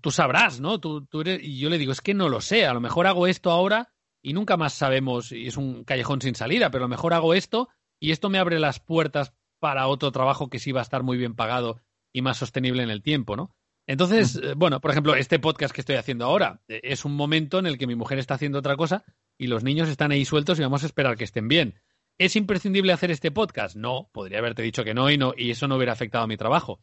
[0.00, 0.80] tú, sabrás, ¿no?
[0.80, 1.40] Tú, tú eres...
[1.42, 3.92] Y yo le digo, es que no lo sé, a lo mejor hago esto ahora
[4.22, 7.34] y nunca más sabemos, y es un callejón sin salida, pero a lo mejor hago
[7.34, 7.68] esto
[8.00, 11.18] y esto me abre las puertas para otro trabajo que sí va a estar muy
[11.18, 13.54] bien pagado y más sostenible en el tiempo, ¿no?
[13.86, 17.58] Entonces, eh, bueno, por ejemplo, este podcast que estoy haciendo ahora eh, es un momento
[17.58, 19.04] en el que mi mujer está haciendo otra cosa
[19.40, 21.80] y los niños están ahí sueltos y vamos a esperar que estén bien.
[22.18, 23.74] ¿Es imprescindible hacer este podcast?
[23.74, 26.36] No, podría haberte dicho que no y, no, y eso no hubiera afectado a mi
[26.36, 26.82] trabajo.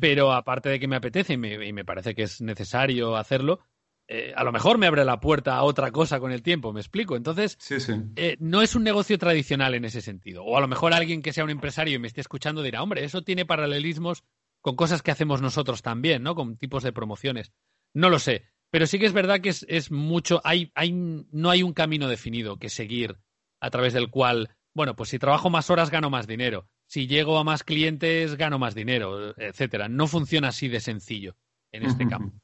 [0.00, 3.60] Pero aparte de que me apetece y me, parece que es necesario hacerlo,
[4.08, 6.80] eh, a lo mejor me abre la puerta a otra cosa con el tiempo, ¿me
[6.80, 7.14] explico?
[7.14, 7.56] Entonces,
[8.40, 10.42] no es un negocio tradicional en ese sentido.
[10.42, 13.04] O a lo mejor alguien que sea un empresario y me esté escuchando dirá, hombre,
[13.04, 14.24] eso tiene paralelismos
[14.60, 16.34] con cosas que hacemos nosotros también, ¿no?
[16.34, 17.52] Con tipos de promociones.
[17.92, 21.62] No lo sé, pero sí que es verdad que es, mucho, hay, hay, no hay
[21.62, 23.18] un camino definido que seguir
[23.60, 27.38] a través del cual, bueno, pues si trabajo más horas gano más dinero, si llego
[27.38, 29.88] a más clientes gano más dinero, etcétera.
[29.88, 31.36] No funciona así de sencillo
[31.70, 32.36] en este campo.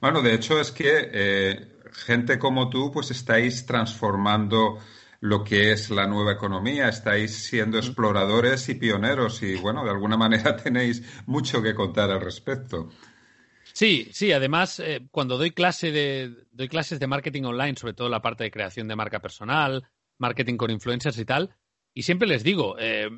[0.00, 4.80] Bueno, de hecho es que eh, gente como tú, pues estáis transformando
[5.20, 6.88] lo que es la nueva economía.
[6.88, 12.22] Estáis siendo exploradores y pioneros y, bueno, de alguna manera tenéis mucho que contar al
[12.22, 12.88] respecto.
[13.76, 18.08] Sí, sí, además, eh, cuando doy, clase de, doy clases de marketing online, sobre todo
[18.08, 19.86] la parte de creación de marca personal,
[20.18, 21.54] marketing con influencers y tal,
[21.94, 23.10] y siempre les digo, eh,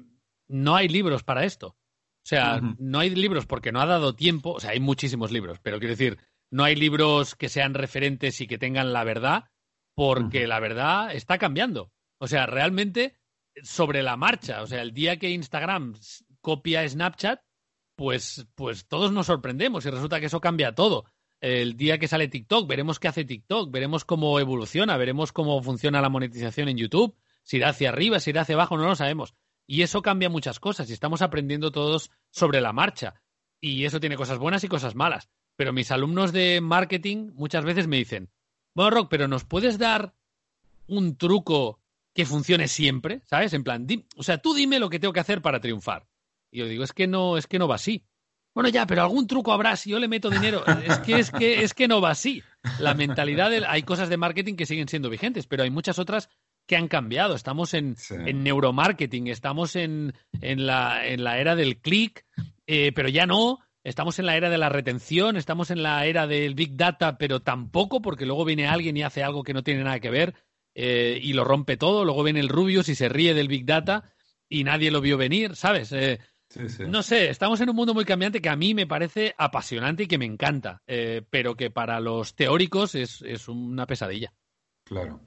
[0.48, 1.68] no hay libros para esto.
[1.68, 5.60] O sea, no hay libros porque no ha dado tiempo, o sea, hay muchísimos libros,
[5.62, 6.18] pero quiero decir,
[6.50, 9.44] no hay libros que sean referentes y que tengan la verdad,
[9.94, 11.92] porque la verdad está cambiando.
[12.18, 13.16] O sea, realmente
[13.62, 14.62] sobre la marcha.
[14.62, 15.94] O sea, el día que Instagram
[16.40, 17.42] copia Snapchat,
[17.98, 21.04] pues, pues todos nos sorprendemos y resulta que eso cambia todo.
[21.40, 26.00] El día que sale TikTok, veremos qué hace TikTok, veremos cómo evoluciona, veremos cómo funciona
[26.00, 29.34] la monetización en YouTube, si irá hacia arriba, si irá hacia abajo, no lo sabemos.
[29.66, 33.20] Y eso cambia muchas cosas y estamos aprendiendo todos sobre la marcha.
[33.60, 35.28] Y eso tiene cosas buenas y cosas malas.
[35.56, 38.30] Pero mis alumnos de marketing muchas veces me dicen,
[38.76, 40.14] bueno, Rock, pero ¿nos puedes dar
[40.86, 41.80] un truco
[42.14, 43.22] que funcione siempre?
[43.24, 43.54] ¿Sabes?
[43.54, 46.06] En plan, o sea, tú dime lo que tengo que hacer para triunfar.
[46.50, 48.04] Y yo digo, es que no, es que no va así.
[48.54, 50.64] Bueno, ya, pero algún truco habrá si yo le meto dinero.
[50.84, 52.42] Es que es que es que no va así.
[52.80, 56.28] La mentalidad de, hay cosas de marketing que siguen siendo vigentes, pero hay muchas otras
[56.66, 57.34] que han cambiado.
[57.34, 62.24] Estamos en, neuromarketing, estamos en, la, en la era del click,
[62.66, 63.60] eh, pero ya no.
[63.84, 67.40] Estamos en la era de la retención, estamos en la era del big data, pero
[67.40, 70.34] tampoco porque luego viene alguien y hace algo que no tiene nada que ver
[70.74, 72.04] eh, y lo rompe todo.
[72.04, 74.12] Luego viene el Rubius y se ríe del big data
[74.48, 75.92] y nadie lo vio venir, ¿sabes?
[75.92, 76.18] Eh,
[76.88, 80.06] no sé, estamos en un mundo muy cambiante que a mí me parece apasionante y
[80.06, 84.32] que me encanta, eh, pero que para los teóricos es, una pesadilla.
[84.84, 85.20] Claro.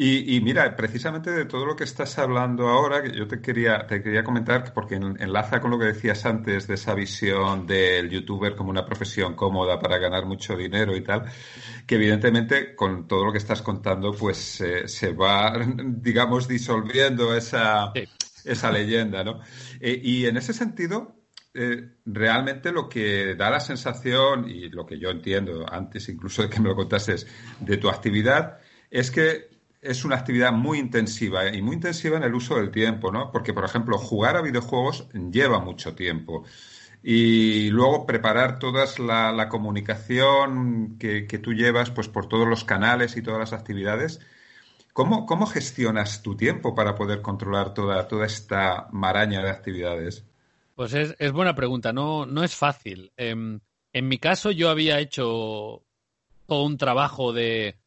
[0.00, 4.00] Y, mira, precisamente de todo lo que estás hablando ahora, que yo te quería, te
[4.00, 8.70] quería comentar, porque enlaza con lo que decías antes de esa visión del youtuber como
[8.70, 11.24] una profesión cómoda para ganar mucho dinero y tal,
[11.84, 15.52] que evidentemente con todo lo que estás contando, pues eh, se va,
[15.84, 17.92] digamos, disolviendo esa,
[18.44, 19.40] esa leyenda, ¿no?
[19.80, 21.16] Eh, y en ese sentido,
[21.54, 26.50] eh, realmente lo que da la sensación, y lo que yo entiendo antes incluso de
[26.50, 27.26] que me lo contases,
[27.60, 28.58] de tu actividad,
[28.90, 29.48] es que
[29.80, 33.30] es una actividad muy intensiva y muy intensiva en el uso del tiempo, ¿no?
[33.30, 36.44] Porque, por ejemplo, jugar a videojuegos lleva mucho tiempo.
[37.02, 43.16] Y luego preparar toda la, comunicación que, que, tú llevas pues, por todos los canales
[43.16, 44.20] y todas las actividades
[44.98, 50.26] ¿Cómo, gestionas tu tiempo para poder controlar toda, toda esta maraña de actividades?
[50.74, 53.12] Pues es, buena pregunta, no, no es fácil.
[53.16, 53.60] Em,
[53.92, 55.84] en, mi caso yo había hecho
[56.46, 57.78] todo un trabajo de,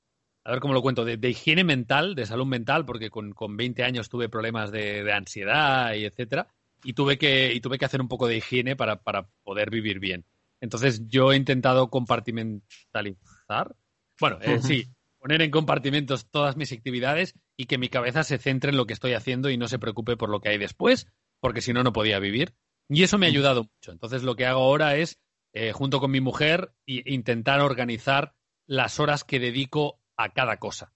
[0.46, 3.84] a ver cómo lo cuento, de, higiene mental, de salud mental, porque con, con 20
[3.84, 6.48] años tuve problemas de, ansiedad y etcétera,
[6.82, 10.00] y tuve que, y tuve que hacer un poco de higiene para, para poder vivir
[10.00, 10.24] bien.
[10.62, 13.76] Entonces yo he intentado compartimentalizar.
[14.18, 14.88] Bueno, eh, sí,
[15.22, 18.94] poner en compartimentos todas mis actividades y que mi cabeza se centre en lo que
[18.94, 21.08] estoy haciendo y no se preocupe por lo que hay después,
[21.40, 22.56] porque si no, no podía vivir.
[22.90, 23.92] Y eso me ha ayudado mucho.
[23.92, 25.20] Entonces, lo que hago ahora es,
[25.54, 28.34] eh, junto con mi mujer, intentar organizar
[28.66, 30.92] las horas que dedico a cada cosa.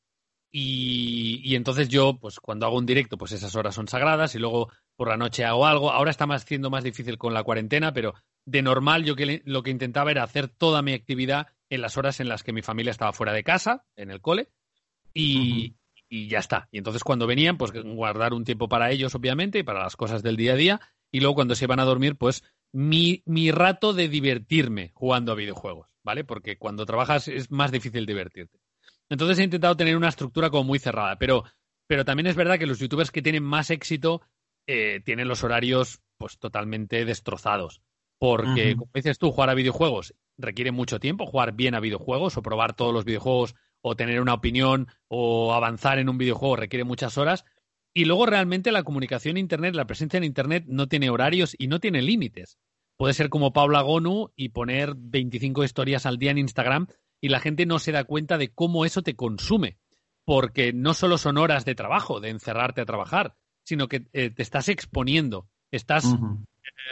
[0.52, 4.40] Y, y, entonces yo, pues cuando hago un directo, pues esas horas son sagradas y
[4.40, 5.92] luego por la noche hago algo.
[5.92, 9.62] Ahora está más, siendo más difícil con la cuarentena, pero de normal yo que, lo
[9.62, 12.92] que intentaba era hacer toda mi actividad en las horas en las que mi familia
[12.92, 14.50] estaba fuera de casa, en el cole,
[15.14, 15.76] y,
[16.10, 16.68] ya está.
[16.72, 20.24] Y entonces cuando venían, pues guardar un tiempo para ellos, obviamente, y para las cosas
[20.24, 23.94] del día a día, y luego cuando se iban a dormir, pues mi, mi rato
[23.94, 26.24] de divertirme jugando a videojuegos, ¿vale?
[26.24, 28.60] Porque cuando trabajas es más difícil divertirte.
[29.10, 31.44] Entonces he intentado tener una estructura como muy cerrada, pero,
[31.88, 34.22] pero también es verdad que los youtubers que tienen más éxito
[34.68, 37.82] eh, tienen los horarios pues totalmente destrozados.
[38.18, 42.42] Porque, como dices tú, jugar a videojuegos requiere mucho tiempo, jugar bien a videojuegos o
[42.42, 47.18] probar todos los videojuegos o tener una opinión o avanzar en un videojuego requiere muchas
[47.18, 47.46] horas.
[47.94, 51.68] Y luego realmente la comunicación en Internet, la presencia en Internet no tiene horarios y
[51.68, 52.58] no tiene límites.
[52.98, 56.88] Puede ser como Paula Gonu y poner 25 historias al día en Instagram
[57.22, 59.78] y la gente no se da cuenta de cómo eso te consume.
[60.26, 64.42] Porque no solo son horas de trabajo, de encerrarte a trabajar, sino que eh, te
[64.42, 65.48] estás exponiendo.
[65.72, 66.06] Estás,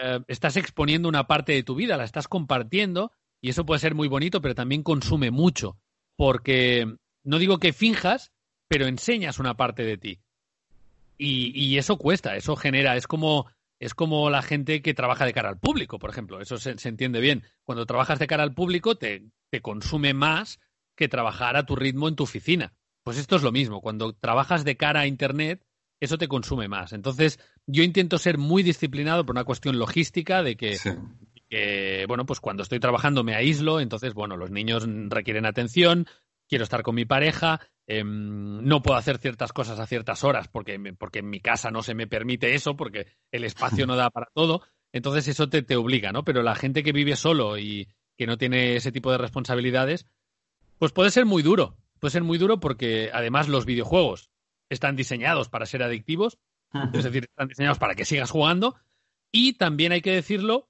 [0.03, 3.11] eh, estás exponiendo una parte de tu vida, la estás compartiendo
[3.43, 5.77] y eso puede ser muy bonito, pero también consume mucho,
[6.15, 8.31] porque no digo que finjas,
[8.69, 10.21] pero enseñas una parte de ti.
[11.17, 13.47] Y, eso cuesta, eso genera, es como,
[13.79, 17.19] es como la gente que trabaja de cara al público, por ejemplo, eso se, entiende
[17.19, 17.43] bien.
[17.65, 20.61] Cuando trabajas de cara al público te, te consume más
[20.95, 22.73] que trabajar a tu ritmo en tu oficina.
[23.03, 25.65] Pues esto es lo mismo, cuando trabajas de cara a Internet,
[25.99, 26.93] eso te consume más.
[26.93, 30.77] Entonces, yo intento ser muy disciplinado por una cuestión logística de que
[32.07, 36.07] bueno, pues cuando estoy trabajando me aíslo, entonces, bueno, los niños requieren atención,
[36.47, 40.79] quiero estar con mi pareja, em, no puedo hacer ciertas cosas a ciertas horas porque,
[40.97, 44.29] porque en mi casa no se me permite eso, porque el espacio no da para
[44.33, 44.61] todo,
[44.91, 46.23] entonces eso te, te obliga, ¿no?
[46.23, 47.87] Pero la gente que vive solo y
[48.17, 50.05] que no tiene ese tipo de responsabilidades,
[50.77, 54.29] pues puede ser muy duro, puede ser muy duro porque además los videojuegos
[54.69, 56.37] están diseñados para ser adictivos,
[56.93, 58.75] es decir, están diseñados para que sigas jugando
[59.31, 60.69] y también hay que decirlo,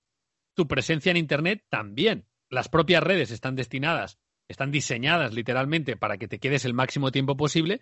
[0.53, 2.25] tu presencia en Internet también.
[2.49, 7.35] Las propias redes están destinadas, están diseñadas literalmente para que te quedes el máximo tiempo
[7.35, 7.81] posible,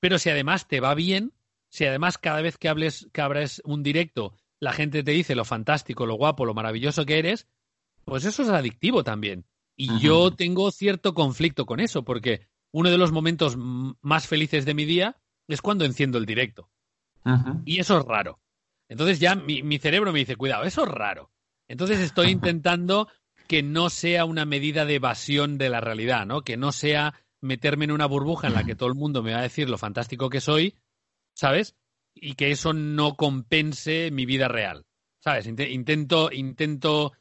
[0.00, 1.32] pero si además te va bien,
[1.68, 5.44] si además cada vez que hables, que abres un directo, la gente te dice lo
[5.44, 7.48] fantástico, lo guapo, lo maravilloso que eres,
[8.04, 9.46] pues eso es adictivo también.
[9.76, 14.74] Y yo tengo cierto conflicto con eso, porque uno de los momentos más felices de
[14.74, 15.16] mi día
[15.48, 16.70] es cuando enciendo el directo.
[17.64, 18.40] Y eso es raro.
[18.88, 21.30] Entonces ya mi, mi, cerebro me dice, cuidado, eso es raro.
[21.70, 23.06] Entonces estoy intentando
[23.46, 26.42] que no sea una medida de evasión de la realidad, ¿no?
[26.42, 29.38] Que no sea meterme en una burbuja en la que todo el mundo me va
[29.38, 30.74] a decir lo fantástico que soy,
[31.32, 31.76] ¿sabes?
[32.12, 34.84] Y que eso no compense mi vida real,
[35.20, 35.46] ¿sabes?
[35.46, 37.12] Intento, intento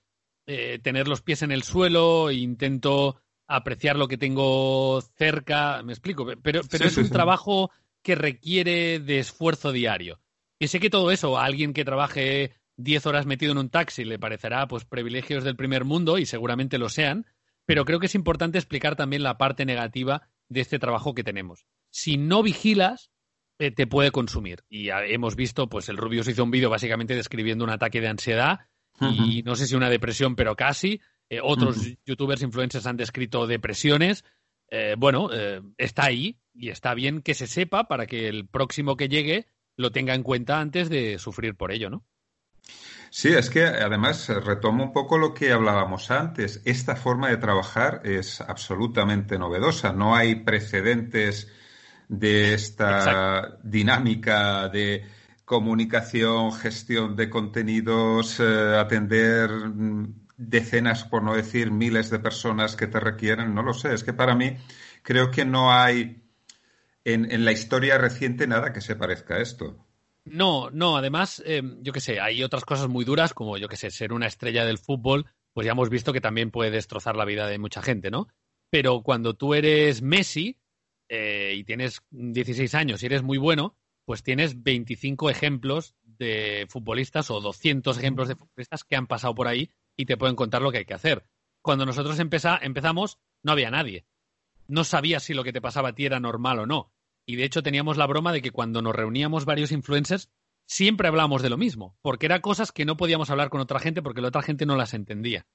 [0.48, 6.26] eh, tener los pies en el suelo, intento apreciar lo que tengo cerca, me explico,
[6.42, 7.70] pero, pero es un trabajo
[8.02, 10.20] que requiere de esfuerzo diario.
[10.58, 14.06] Y sé que todo eso, a alguien que trabaje 10 horas metido en un taxi
[14.06, 17.26] le parecerá pues privilegios del primer mundo y seguramente lo sean,
[17.66, 21.66] pero creo que es importante explicar también la parte negativa de este trabajo que tenemos.
[21.92, 23.12] Si no vigilas,
[23.60, 24.64] eh, te puede consumir.
[24.70, 28.60] Y hemos visto, pues el Rubius hizo un vídeo básicamente describiendo un ataque de ansiedad
[29.02, 31.00] y no sé si una depresión, pero casi.
[31.30, 34.26] Eh, otros youtubers, influencers han descrito depresiones.
[34.72, 35.30] Eh, bueno,
[35.78, 39.92] está ahí y está bien que se sepa para que el próximo que llegue lo
[39.92, 42.04] tenga en cuenta antes de sufrir por ello, ¿no?
[43.12, 46.62] Sí, es que además retomo un poco lo que hablábamos antes.
[46.66, 49.94] Esta forma de trabajar es absolutamente novedosa.
[49.94, 51.48] No hay precedentes
[52.08, 55.06] de esta dinámica de
[55.46, 59.50] comunicación, gestión de contenidos, eh, atender
[60.38, 63.94] decenas, por no decir miles de personas que te requieren, no lo sé.
[63.94, 64.58] Es que para mí
[65.02, 66.24] creo que no hay
[67.04, 69.89] en, la historia reciente nada que se parezca a esto.
[70.26, 73.78] No, no, además, em, yo qué sé, hay otras cosas muy duras, como yo qué
[73.78, 77.26] sé, ser una estrella del fútbol, pues ya hemos visto que también puede destrozar la
[77.26, 78.28] vida de mucha gente, ¿no?
[78.70, 80.58] Pero cuando tú eres Messi
[81.10, 87.32] eh, y tienes 16 años y eres muy bueno, pues tienes 25 ejemplos de futbolistas
[87.32, 90.72] o 200 ejemplos de futbolistas que han pasado por ahí y te pueden contar lo
[90.72, 91.24] que hay que hacer.
[91.62, 94.06] Cuando nosotros empezamos, no había nadie.
[94.68, 96.94] No sabías si lo que te pasaba a ti era normal o no.
[97.30, 100.32] Y de hecho teníamos la broma de que cuando nos reuníamos varios influencers,
[100.66, 104.02] siempre hablábamos de lo mismo, porque eran cosas que no podíamos hablar con otra gente
[104.02, 105.46] porque la otra gente no las entendía.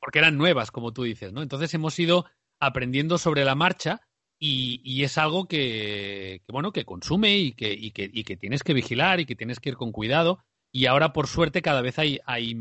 [0.00, 1.42] Porque eran nuevas, como tú dices, ¿no?
[1.42, 2.24] Entonces hemos ido
[2.58, 4.00] aprendiendo sobre la marcha
[4.36, 8.74] y, es algo que, bueno, que consume y que, y que, y que tienes que
[8.74, 10.40] vigilar y que tienes que ir con cuidado.
[10.72, 12.56] Y ahora, por suerte, cada vez hay, hay,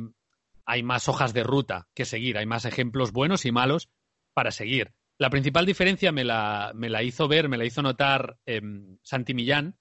[0.67, 3.89] hay más hojas de ruta que seguir, hay más ejemplos buenos y malos
[4.35, 4.93] para seguir.
[5.17, 8.61] La principal diferencia me la, me la hizo ver, me la hizo notar eh,
[9.01, 9.77] Santi Millán,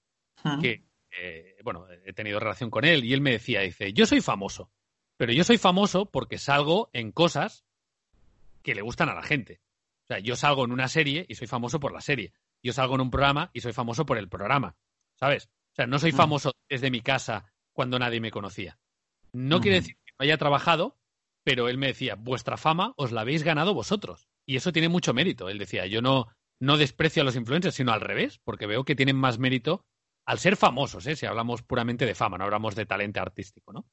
[0.61, 4.21] que, eh, bueno, he tenido relación con él y él me decía, dice, yo soy
[4.21, 4.71] famoso,
[5.17, 7.65] pero yo soy famoso porque salgo en cosas
[8.63, 9.61] que le gustan a la gente.
[10.05, 12.33] O sea, yo salgo en una serie y soy famoso por la serie.
[12.63, 14.77] Yo salgo en un programa y soy famoso por el programa.
[15.17, 15.49] ¿Sabes?
[15.73, 18.79] O sea, no soy famoso desde mi casa cuando nadie me conocía.
[19.33, 20.97] No quiere decir que no haya trabajado,
[21.43, 24.29] pero él me decía, vuestra fama os la habéis ganado vosotros.
[24.47, 25.49] Y eso tiene mucho mérito.
[25.49, 26.29] Él decía, yo no,
[26.61, 29.85] no desprecio a los influencers, sino al revés, porque veo que tienen más mérito
[30.27, 31.15] al ser famosos, ¿eh?
[31.15, 33.87] si hablamos puramente de fama, no hablamos de talento artístico, ¿no?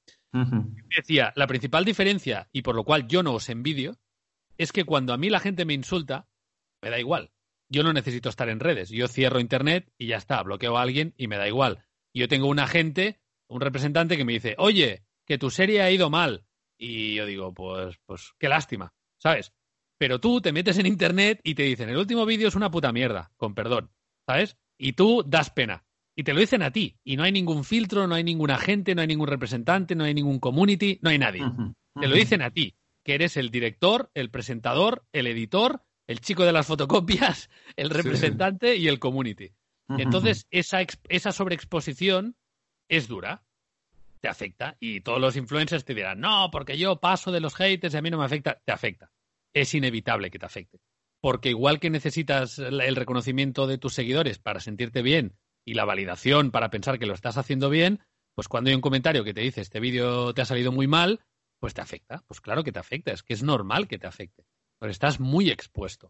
[0.96, 4.00] Decía, la principal diferencia, y por lo cual yo no os envidio,
[4.58, 6.28] es que cuando a mí la gente me insulta,
[6.82, 7.32] me da igual.
[7.70, 8.90] Yo no necesito estar en redes.
[8.90, 11.86] Yo cierro internet y ya está, bloqueo a alguien y me da igual.
[12.16, 16.10] Yo tengo un agente, un representante que me dice, oye, que tu serie ha ido
[16.10, 16.46] mal.
[16.78, 19.54] Y yo digo, pues, pues qué lástima, ¿sabes?
[19.98, 22.92] Pero tú te metes en internet y te dicen, el último vídeo es una puta
[22.92, 23.92] mierda, con perdón,
[24.28, 24.58] ¿sabes?
[24.78, 25.86] Y tú das pena.
[26.16, 26.98] Y te lo dicen a ti.
[27.04, 30.14] Y no hay ningún filtro, no hay ningún agente, no hay ningún representante, no hay
[30.14, 31.42] ningún community, no hay nadie.
[32.00, 36.46] Te lo dicen a ti que eres el director, el presentador, el editor, el chico
[36.46, 39.52] de las fotocopias, el representante y el community.
[39.90, 40.80] Entonces, esa,
[41.10, 42.36] esa sobreexposición
[42.88, 43.44] es dura,
[44.22, 44.78] te afecta.
[44.80, 48.02] Y todos los influencers te dirán, no, porque yo paso de los haters y a
[48.02, 48.62] mí no me afecta.
[48.64, 49.12] Te afecta.
[49.54, 50.80] Es inevitable que te afecte.
[51.22, 56.52] Porque igual que necesitas el reconocimiento de tus seguidores para sentirte bien y la validación
[56.52, 58.02] para pensar que lo estás haciendo bien,
[58.36, 61.22] pues cuando hay un comentario que te dice este vídeo te ha salido muy mal,
[61.60, 62.24] pues te afecta.
[62.28, 64.46] Pues claro que te afecta, es que es normal que te afecte.
[64.80, 66.10] Pero estás muy expuesto.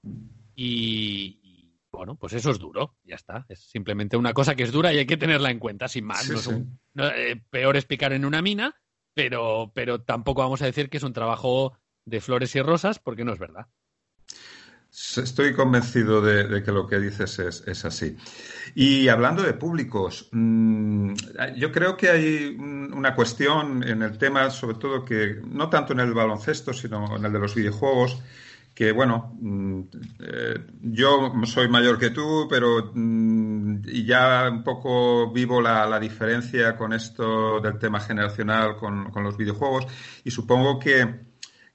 [0.55, 3.45] Y, bueno, pues eso es duro, ya está.
[3.49, 6.27] Es simplemente una cosa que es dura y hay que tenerla en cuenta, sin más.
[6.95, 8.75] Eh, peor es picar en una mina,
[9.13, 13.25] pero, pero tampoco vamos a decir que es un trabajo de flores y rosas, porque
[13.25, 13.67] no es verdad.
[14.91, 18.15] Estoy convencido de, que lo que dices es, así.
[18.75, 21.13] Y hablando de públicos, mm,
[21.55, 25.99] yo creo que hay una cuestión en el tema, sobre todo que no tanto en
[25.99, 28.21] el baloncesto, sino en el de los videojuegos,
[28.73, 29.81] que bueno, mm,
[30.19, 36.93] eh, yo soy mayor que tú, pero mm, ya un poco vivo la, diferencia con
[36.93, 39.87] esto del tema generacional con, los videojuegos
[40.23, 41.32] y supongo que,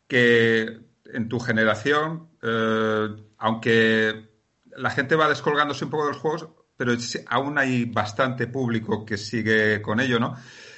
[0.09, 4.29] que en tu generación, eh, aunque
[4.77, 6.93] la gente va descolgándose un poco de los juegos, pero
[7.27, 10.37] aún hay bastante público que sigue con ello, ¿no?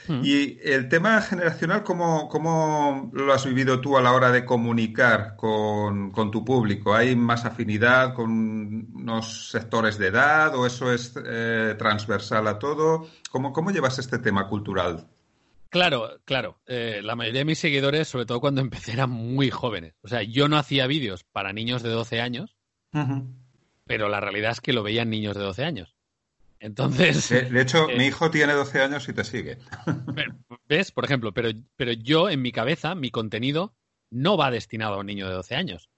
[0.09, 0.23] Hmm.
[0.25, 5.37] Y el tema generacional, ¿cómo, ¿cómo, lo has vivido tú a la hora de comunicar
[5.37, 6.95] con, tu público?
[6.95, 8.31] ¿Hay más afinidad con
[8.95, 13.07] unos sectores de edad o eso es eh, transversal a todo?
[13.31, 15.07] ¿Cómo, ¿Cómo llevas este tema cultural?
[15.71, 16.61] Claro, claro.
[16.67, 19.95] Eh, la mayoría de mis seguidores, sobre todo cuando empecé, eran muy jóvenes.
[20.03, 22.57] O sea, yo no hacía vídeos para niños de 12 años,
[23.87, 25.97] pero la realidad es que lo veían niños de 12 años.
[26.59, 27.31] Entonces.
[27.31, 29.59] De, hecho, eh, mi hijo tiene 12 años y te sigue.
[30.69, 30.91] ¿Ves?
[30.91, 33.73] Por ejemplo, pero, pero yo en mi cabeza, mi contenido
[34.11, 35.89] no va destinado a un niño de 12 años.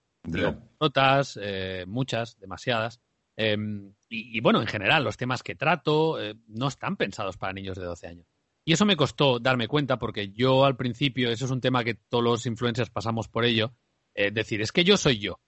[0.81, 3.01] Notas, eh, muchas, demasiadas.
[3.37, 7.87] Em, y, bueno, en general, los temas que trato no están pensados para niños de
[7.87, 8.32] 12 años.
[8.65, 11.95] Y eso me costó darme cuenta porque yo al principio, eso es un tema que
[11.95, 13.75] todos los influencers pasamos por ello,
[14.15, 15.41] eh, decir, es que yo soy yo,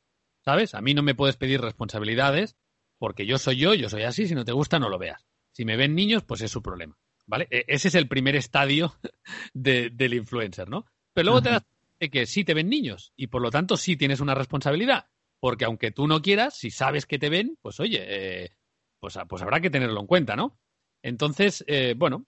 [0.45, 0.75] ¿sabes?
[0.75, 2.57] A mí no me puedes pedir responsabilidades
[2.99, 5.27] porque yo soy yo, yo soy así, si no te gusta no lo veas.
[5.53, 7.47] Si me ven niños, pues es su problema, ¿vale?
[7.51, 8.95] E, ese es el primer estadio
[9.55, 10.87] del influencer, ¿no?
[11.13, 13.97] Pero luego te das cuenta que sí te ven niños y por lo tanto sí
[13.97, 15.07] tienes una responsabilidad,
[15.39, 18.51] porque aunque tú no quieras, si sabes que te ven, pues oye, eh,
[18.99, 20.59] pues, pues habrá que tenerlo en cuenta, ¿no?
[21.03, 22.27] Entonces, eh, bueno,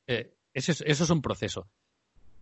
[0.57, 1.69] eso es, un proceso.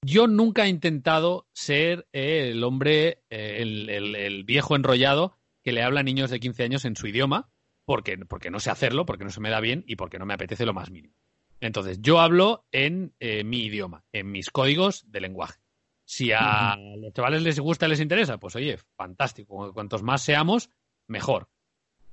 [0.03, 6.01] Yo nunca he intentado ser eh, el hombre, eh, el, viejo enrollado que le habla
[6.01, 7.51] a niños de 15 años en su idioma,
[7.85, 10.35] porque, porque no sé hacerlo, porque no se me da bien y porque no me
[10.35, 11.15] apetece lo más mínimo.
[11.61, 15.59] Entonces, yo hablo en eh, mi idioma, en mis códigos de lenguaje.
[16.05, 19.73] Si a los chavales les gusta, les interesa, pues oye, fantástico.
[19.73, 20.71] Cuantos más seamos,
[21.09, 21.49] mejor.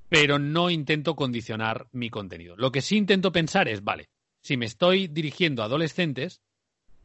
[0.09, 2.55] Pero no intento condicionar mi contenido.
[2.55, 4.09] Lo que sí intento pensar es, vale,
[4.41, 6.41] si me estoy dirigiendo a adolescentes,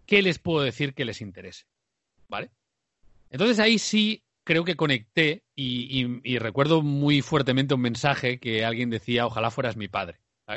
[0.07, 1.67] ¿qué les puedo decir que les interese?
[2.29, 2.51] ¿Vale?
[3.31, 9.27] Entonces ahí sí creo que conecté y, recuerdo muy fuertemente un mensaje que alguien decía,
[9.27, 10.21] ojalá fueras mi padre.
[10.47, 10.57] Ah,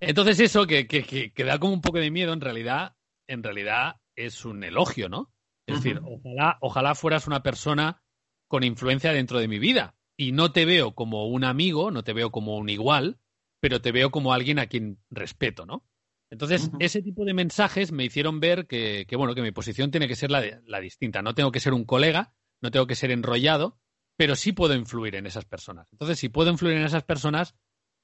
[0.00, 2.94] Entonces eso que, que, da como un poco de miedo, en realidad,
[3.26, 5.30] en realidad es un elogio, ¿no?
[5.66, 8.02] Es decir, ojalá, ojalá fueras una persona
[8.48, 9.94] con influencia dentro de mi vida.
[10.16, 13.18] Y no te veo como un amigo, no te veo como un igual,
[13.60, 15.84] pero te veo como alguien a quien respeto, ¿no?
[16.30, 20.16] Entonces, ese tipo de mensajes me hicieron ver que, bueno, que mi posición tiene que
[20.16, 21.22] ser la, la, distinta.
[21.22, 23.78] No tengo que ser un colega, no tengo que ser enrollado,
[24.16, 25.88] pero sí puedo influir en esas personas.
[25.92, 27.54] Entonces, si puedo influir en esas personas,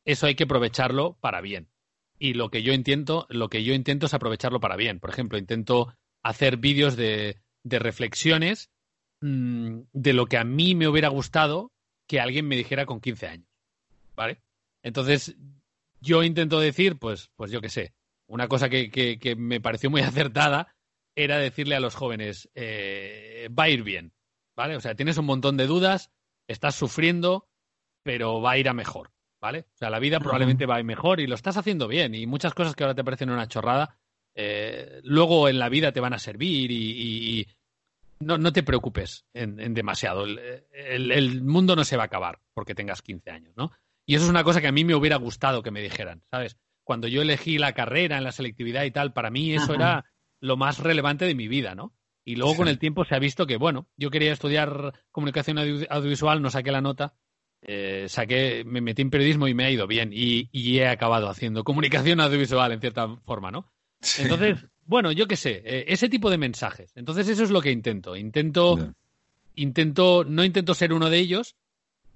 [0.07, 1.69] eso hay que aprovecharlo para bien.
[2.19, 5.01] Y lo que yo intento, lo que yo intento es aprovecharlo para bien.
[5.01, 8.71] Por ejemplo, intento hacer vídeos de, de reflexiones
[9.21, 11.73] mm, de lo que a mí me hubiera gustado
[12.07, 13.49] que alguien me dijera con 15 años.
[14.15, 14.43] ¿Vale?
[14.85, 15.35] Entonces,
[16.01, 17.95] yo intento decir, pues, pues yo qué sé,
[18.28, 20.76] una cosa que, me pareció muy acertada
[21.16, 24.12] era decirle a los jóvenes, eh, va a ir bien,
[24.57, 24.76] ¿vale?
[24.76, 26.12] O sea, tienes un montón de dudas,
[26.49, 27.49] estás sufriendo,
[28.03, 29.61] pero va a ir a mejor, ¿vale?
[29.61, 32.26] O sea, la vida probablemente va a ir mejor y lo estás haciendo bien y
[32.26, 33.97] muchas cosas que ahora te parecen una chorrada,
[34.35, 37.47] eh, luego en la vida te van a servir y,
[38.20, 40.24] no, te preocupes en, demasiado.
[40.24, 43.70] el, mundo no se va a acabar porque tengas 15 años, ¿no?
[44.07, 46.57] Y eso es una cosa que a mí me hubiera gustado que me dijeran, ¿sabes?
[46.83, 50.05] Cuando yo elegí la carrera en la selectividad y tal, para mí eso era
[50.41, 51.95] lo más relevante de mi vida, ¿no?
[52.25, 56.41] Y luego con el tiempo se ha visto que, bueno, yo quería estudiar comunicación audiovisual,
[56.41, 57.15] no saqué la nota,
[57.63, 61.65] eh, saqué, me metí en periodismo y me ha ido bien y, he acabado haciendo
[61.65, 63.73] comunicación audiovisual en cierta forma, ¿no?
[64.19, 66.93] Entonces, bueno, yo qué sé, eh, ese tipo de mensajes.
[66.95, 68.17] Entonces eso es lo que intento.
[68.17, 68.95] Intento,
[69.55, 71.57] intento, no intento ser uno de ellos,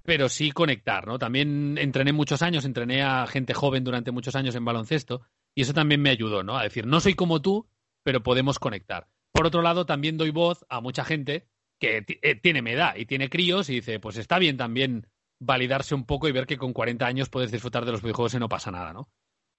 [0.09, 1.19] pero sí conectar, ¿no?
[1.19, 5.21] También entrené muchos años, entrené a gente joven durante muchos años en baloncesto
[5.55, 6.57] y eso también me ayudó, ¿no?
[6.57, 7.69] A decir, no soy como tú,
[8.03, 9.07] pero podemos conectar.
[9.33, 11.47] Por otro lado, también doy voz a mucha gente
[11.79, 15.07] que eh, tiene mi edad y tiene críos y dice, pues está bien también
[15.41, 18.39] validarse un poco y ver que con 40 años puedes disfrutar de los videojuegos y
[18.39, 19.11] no pasa nada, ¿no?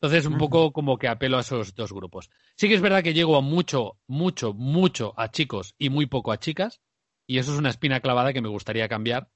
[0.02, 2.32] Entonces, un poco como que apelo a esos dos grupos.
[2.56, 6.32] Sí que es verdad que llego a mucho, mucho, mucho a chicos y muy poco
[6.32, 6.82] a chicas,
[7.28, 9.30] y eso es una espina clavada que me gustaría cambiar,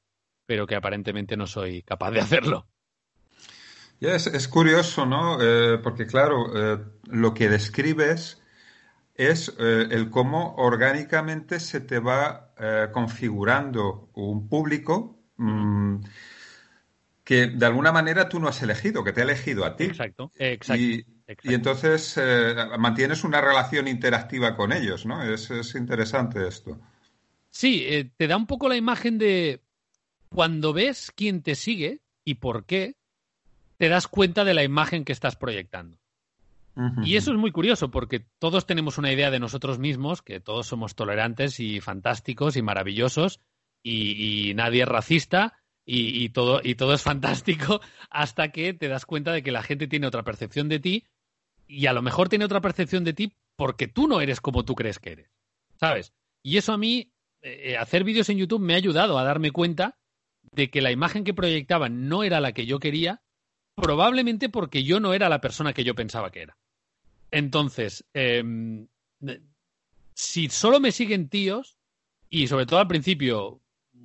[0.46, 2.68] pero que aparentemente no soy capaz de hacerlo.
[4.00, 5.38] es, curioso, ¿no?
[5.41, 8.41] Eh, porque claro, eh, lo que describes
[9.16, 12.50] es eh, el cómo orgánicamente se te va
[12.94, 15.98] configurando un público mm,
[17.26, 19.86] que de alguna manera tú no has elegido, que te ha elegido a ti.
[19.86, 20.82] Exacto, exacto.
[20.82, 21.06] Y,
[21.44, 22.18] entonces
[22.78, 25.24] mantienes una relación interactiva con ellos, ¿no?
[25.24, 26.80] Es, es interesante esto.
[27.50, 29.62] Sí, te da un poco la imagen de
[30.34, 32.95] cuando ves quién te sigue y por qué,
[33.77, 35.97] te das cuenta de la imagen que estás proyectando.
[37.03, 40.65] Y eso es muy curioso porque todos tenemos una idea de nosotros mismos, que todos
[40.65, 43.39] somos tolerantes y fantásticos y maravillosos
[43.84, 47.79] y, nadie es racista y, todo, y todo es fantástico
[48.09, 51.05] hasta que te das cuenta de que la gente tiene otra percepción de ti
[51.67, 54.73] y a lo mejor tiene otra percepción de ti porque tú no eres como tú
[54.73, 55.31] crees que eres.
[55.75, 56.11] ¿Sabes?
[56.41, 57.13] Y eso a mí,
[57.43, 59.99] eh, hacer vídeos en YouTube me ha ayudado a darme cuenta
[60.56, 63.22] de que la imagen que proyectaban no era la que yo quería,
[63.76, 66.58] probablemente porque yo no era la persona que yo pensaba que era.
[67.32, 68.88] Entonces, em,
[70.14, 71.78] si solo me siguen tíos,
[72.30, 73.62] y sobre todo al principio,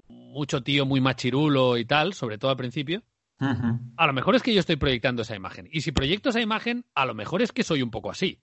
[0.09, 3.03] mucho tío muy machirulo y tal, sobre todo al principio,
[3.41, 5.69] a lo mejor es que yo estoy proyectando esa imagen.
[5.71, 8.41] Y si proyecto esa imagen, a lo mejor es que soy un poco así.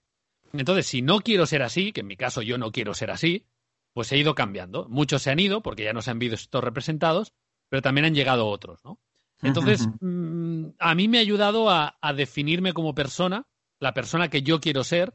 [0.52, 3.44] Entonces, si no quiero ser así, que en mi caso yo no quiero ser así,
[3.92, 4.88] pues he ido cambiando.
[4.88, 7.32] Muchos se han ido porque ya no se han visto representados,
[7.68, 8.98] pero también han llegado otros, ¿no?
[9.42, 13.46] Entonces, mm, a mí me ha ayudado a, definirme como persona,
[13.80, 15.14] la persona que yo quiero ser.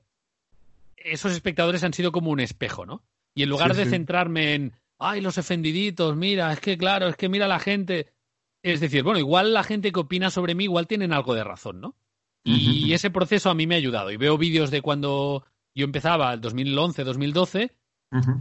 [0.95, 3.03] Esos espectadores han sido como un espejo, ¿no?
[3.33, 7.29] Y en lugar de centrarme en, ay, los ofendiditos, mira, es que claro, es que
[7.29, 8.13] mira la gente.
[8.61, 11.81] Es decir, bueno, igual la gente que opina sobre mí, igual tienen algo de razón,
[11.81, 11.95] ¿no?
[12.43, 14.11] Y ese proceso a mí me ha ayudado.
[14.11, 15.45] Y veo vídeos de cuando
[15.75, 17.75] yo empezaba, el 2011, 2012,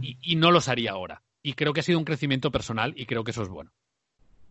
[0.01, 1.23] y no los haría ahora.
[1.43, 3.71] Y creo que ha sido un crecimiento personal y creo que eso es bueno.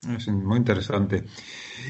[0.09, 1.24] Es muy interesante.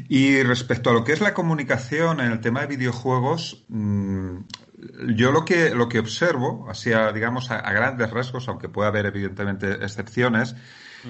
[0.08, 4.38] Y respecto a lo que es la comunicación en el tema de videojuegos, mm,
[5.14, 9.72] yo lo que, lo que observo, así digamos a, grandes rasgos, aunque pueda haber evidentemente
[9.74, 10.56] excepciones,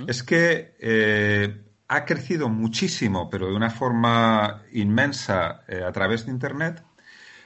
[0.07, 6.33] es que eh, ha crecido muchísimo, pero de una forma inmensa eh, a través de
[6.33, 6.85] Internet,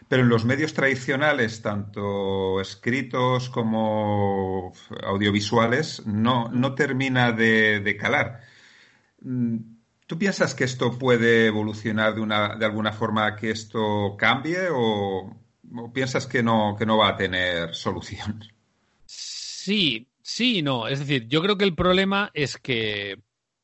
[0.09, 4.73] pero en los medios tradicionales, tanto escritos como
[5.05, 8.54] audiovisuales, no, no termina de calar.
[9.25, 9.75] Mm,
[10.07, 15.35] ¿Tú piensas que esto puede evolucionar de, una, de alguna forma que esto cambie o,
[15.95, 18.45] piensas que no, que no va a tener solución?
[19.07, 20.89] Sí, sí y no.
[20.89, 23.22] Es decir, yo creo que el problema es que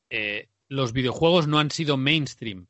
[0.08, 2.68] eh, los videojuegos no han sido mainstream,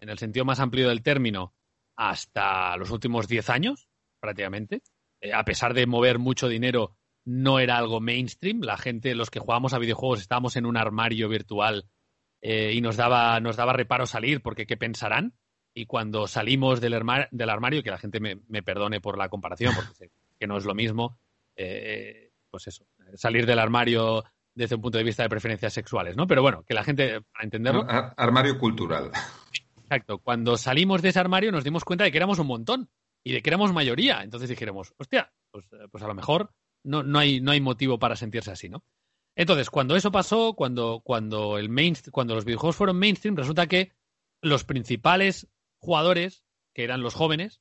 [0.00, 1.54] en el sentido más amplio del término,
[1.96, 3.88] hasta los últimos 10 años,
[4.20, 4.82] prácticamente.
[5.20, 8.60] Eh, a pesar de mover mucho dinero, no era algo mainstream.
[8.60, 11.88] La gente, los que jugábamos a videojuegos, estábamos en un armario virtual
[12.40, 15.34] eh, y nos daba, nos daba reparo salir porque qué pensarán.
[15.74, 19.94] Y cuando salimos del, del armario, que la gente me, perdone por la comparación, porque
[19.94, 21.18] sé que no es lo mismo,
[21.56, 24.24] eh, pues eso, salir del armario
[24.54, 26.26] desde un punto de vista de preferencias sexuales, ¿no?
[26.26, 27.86] Pero bueno, que la gente, para entenderlo.
[27.88, 29.12] Armario cultural.
[29.76, 30.18] Exacto.
[30.18, 32.90] Cuando salimos de ese armario nos dimos cuenta de que éramos un montón
[33.22, 34.22] y de que éramos mayoría.
[34.22, 36.50] Entonces dijéramos, hostia, pues, pues a lo mejor
[36.82, 38.82] no, no, hay, no hay motivo para sentirse así, ¿no?
[39.38, 41.70] Entonces, cuando eso pasó, cuando, cuando, el
[42.10, 43.92] cuando los videojuegos fueron mainstream, resulta que
[44.42, 45.46] los principales
[45.78, 46.42] jugadores,
[46.74, 47.60] que eran los jóvenes,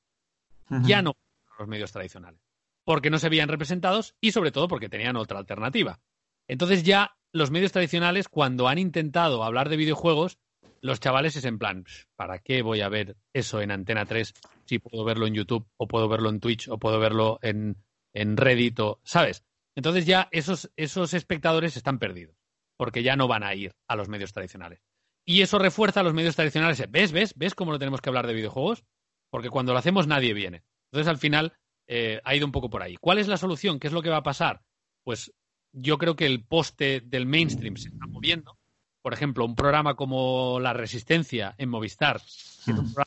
[0.82, 1.15] ya no
[1.59, 2.41] los medios tradicionales,
[2.84, 5.99] porque no se veían representados y sobre todo porque tenían otra alternativa.
[6.47, 10.39] Entonces ya los medios tradicionales, cuando han intentado hablar de videojuegos,
[10.82, 14.34] los chavales es en plan, ¿para qué voy a ver eso en Antena 3
[14.65, 17.78] si puedo verlo en YouTube o puedo verlo en Twitch o puedo verlo en,
[18.13, 19.43] en Reddit o, ¿sabes?
[19.78, 22.36] Entonces ya esos, esos espectadores están perdidos,
[22.78, 24.82] porque ya no van a ir a los medios tradicionales.
[25.23, 26.84] Y eso refuerza a los medios tradicionales.
[26.89, 28.84] ¿Ves, ves, ves cómo no tenemos que hablar de videojuegos?
[29.30, 30.63] Porque cuando lo hacemos nadie viene.
[30.86, 31.53] Entonces al final
[31.86, 32.97] eh, ha ido un poco por ahí.
[32.99, 33.80] ¿Cuál es la solución?
[33.80, 34.63] ¿Qué es lo que va a pasar?
[35.03, 35.32] Pues
[35.73, 38.57] yo creo que el poste del mainstream se está moviendo.
[39.03, 43.05] Por ejemplo, un programa como La Resistencia en Movistar, es un programa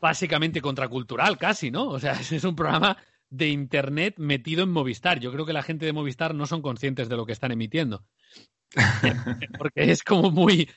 [0.00, 1.88] básicamente contracultural casi, ¿no?
[1.88, 2.96] O sea, es un programa
[3.30, 5.20] de Internet metido en Movistar.
[5.20, 8.04] Yo creo que la gente de Movistar no son conscientes de lo que están emitiendo.
[9.58, 10.68] Porque es como muy...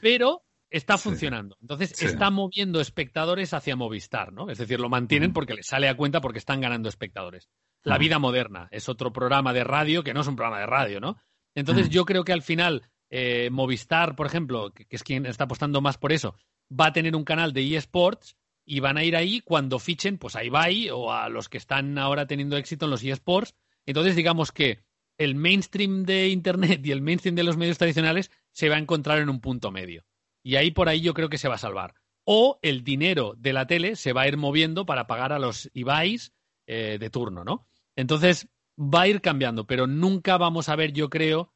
[0.00, 1.56] Pero está funcionando.
[1.60, 4.48] Entonces está moviendo espectadores hacia Movistar, ¿no?
[4.50, 7.50] Es decir, lo mantienen porque les sale a cuenta porque están ganando espectadores.
[7.82, 11.00] La vida moderna es otro programa de radio que no es un programa de radio,
[11.00, 11.16] ¿no?
[11.54, 15.80] Entonces yo creo que al final eh, Movistar, por ejemplo, que, es quien está apostando
[15.80, 16.36] más por eso,
[16.70, 18.36] va a tener un canal de eSports
[18.70, 21.98] y van a ir ahí cuando fichen pues a Ibai o a los que están
[21.98, 23.56] ahora teniendo éxito en los eSports.
[23.84, 24.84] Entonces, digamos que
[25.18, 29.18] el mainstream de Internet y el mainstream de los medios tradicionales se va a encontrar
[29.18, 30.04] en un punto medio.
[30.44, 31.94] Y ahí por ahí yo creo que se va a salvar.
[32.24, 35.68] O el dinero de la tele se va a ir moviendo para pagar a los
[35.74, 36.32] Ibais
[36.68, 37.66] eh, de turno, ¿no?
[37.96, 38.48] Entonces
[38.78, 41.52] va a ir cambiando, pero nunca vamos a ver, yo creo,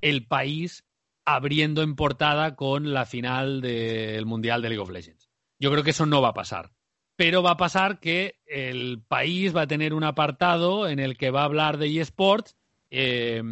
[0.00, 0.84] el país
[1.24, 5.17] abriendo en portada con la final del Mundial de League of Legends.
[5.58, 6.72] Yo creo que eso no va a pasar.
[7.16, 11.30] Pero va a pasar que el país va a tener un apartado en el que
[11.30, 12.56] va a hablar de eSports
[12.90, 13.42] eh,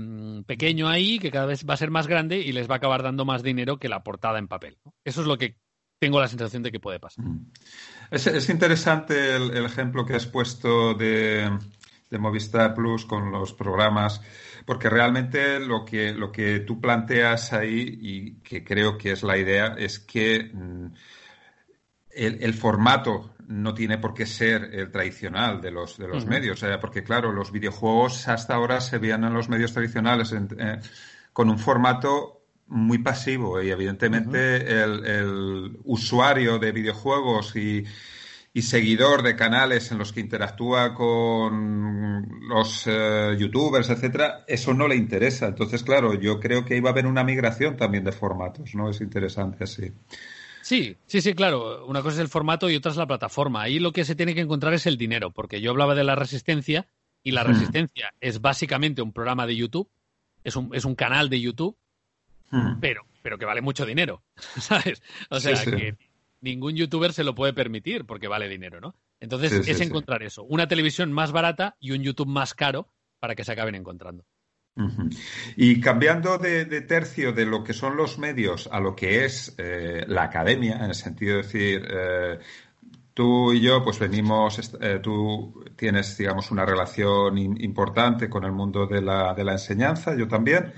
[0.47, 3.03] pequeño ahí, que cada vez va a ser más grande y les va a acabar
[3.03, 4.79] dando más dinero que la portada en papel.
[5.05, 5.57] Eso es lo que
[5.99, 7.25] tengo la sensación de que puede pasar.
[7.25, 7.51] Mm.
[8.11, 11.51] Es, interesante el, ejemplo que has puesto de,
[12.11, 14.23] Movistar Plus con los programas,
[14.65, 19.37] porque realmente lo que, lo que tú planteas ahí, y que creo que es la
[19.37, 20.87] idea, es que mm,
[22.17, 27.05] el, formato no tiene por qué ser el tradicional de los, de los medios, porque
[27.05, 30.81] claro, los videojuegos hasta ahora se veían en los medios tradicionales eh,
[31.33, 37.85] con un formato muy pasivo y evidentemente el, usuario de videojuegos y,
[38.53, 44.89] y seguidor de canales en los que interactúa con los eh, youtubers, etcétera, eso no
[44.89, 45.47] le interesa.
[45.47, 48.89] Entonces, claro, yo creo que iba a haber una migración también de formatos, ¿no?
[48.89, 49.93] Es interesante así.
[50.67, 51.87] Sí, sí, sí, claro.
[51.87, 53.63] Una cosa es el formato y otra es la plataforma.
[53.63, 56.17] Ahí lo que se tiene que encontrar es el dinero, porque yo hablaba de la
[56.17, 56.89] resistencia
[57.23, 57.47] y la hmm.
[57.47, 59.89] resistencia es básicamente un programa de YouTube,
[60.43, 61.79] es un, es un canal de YouTube,
[62.51, 62.81] hmm.
[62.81, 64.25] pero, pero que vale mucho dinero,
[64.59, 65.05] ¿sabes?
[65.31, 65.97] O sea, que
[66.41, 68.97] ningún youtuber se lo puede permitir porque vale dinero, ¿no?
[69.21, 72.89] Entonces es encontrar eso, una televisión más barata y un YouTube más caro
[73.21, 74.25] para que se acaben encontrando.
[75.57, 80.05] Y cambiando de, tercio de lo que son los medios a lo que es eh,
[80.07, 82.39] la academia, en el sentido de decir, eh,
[83.15, 88.87] tú y yo, pues venimos, eh, tú tienes, digamos, una relación importante con el mundo
[88.87, 90.75] de la, de la enseñanza, yo también.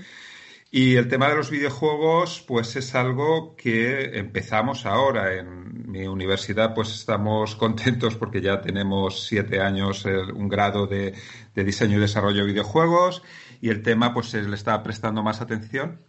[0.71, 5.33] Y el tema de los videojuegos, pues es algo que empezamos ahora.
[5.33, 11.13] En mi universidad, pues estamos contentos porque ya tenemos siete años un grado de,
[11.55, 13.23] diseño y desarrollo de videojuegos
[13.61, 16.01] y el tema, pues se le está prestando más atención.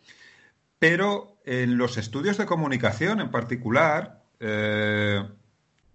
[0.79, 5.23] Pero en los estudios de comunicación en particular, eh,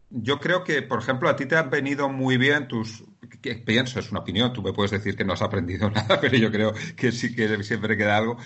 [0.10, 3.04] yo creo que, por ejemplo, a ti te han venido muy bien tus...
[3.42, 6.38] Que pienso, es una opinión, tú me puedes decir que no has aprendido nada, pero
[6.38, 8.38] yo creo que sí que siempre queda algo,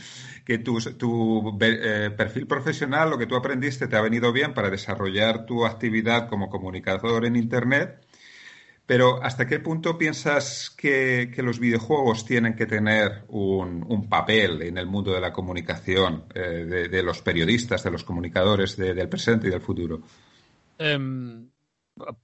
[0.46, 4.70] que tu, tu eh, perfil profesional, lo que tú aprendiste, te ha venido bien para
[4.70, 8.06] desarrollar tu actividad como comunicador en Internet,
[8.90, 14.88] pero ¿hasta qué punto piensas que, los videojuegos tienen que tener un, papel en el
[14.88, 19.62] mundo de la comunicación, eh, de, los periodistas, de los comunicadores del presente y del
[19.62, 20.02] futuro?
[20.80, 21.52] Em,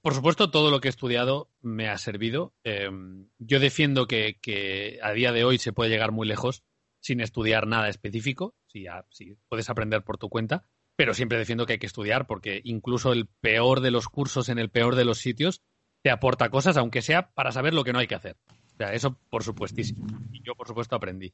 [0.02, 2.52] por supuesto, todo lo que he estudiado me ha servido.
[2.64, 6.64] Em, yo defiendo que, a día de hoy se puede llegar muy lejos
[6.98, 10.64] sin estudiar nada específico, si, si puedes aprender por tu cuenta,
[10.96, 14.58] pero siempre defiendo que hay que estudiar porque incluso el peor de los cursos en
[14.58, 15.62] el peor de los sitios
[16.06, 18.36] te aporta cosas, aunque sea para saber lo que no hay que hacer.
[18.48, 20.06] O sea, eso por supuestísimo.
[20.32, 21.32] Y yo, por supuesto, aprendí.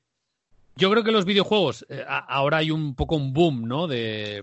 [0.76, 3.86] Yo creo que los videojuegos, eh, ahora hay un poco un boom, ¿no?
[3.86, 4.42] de,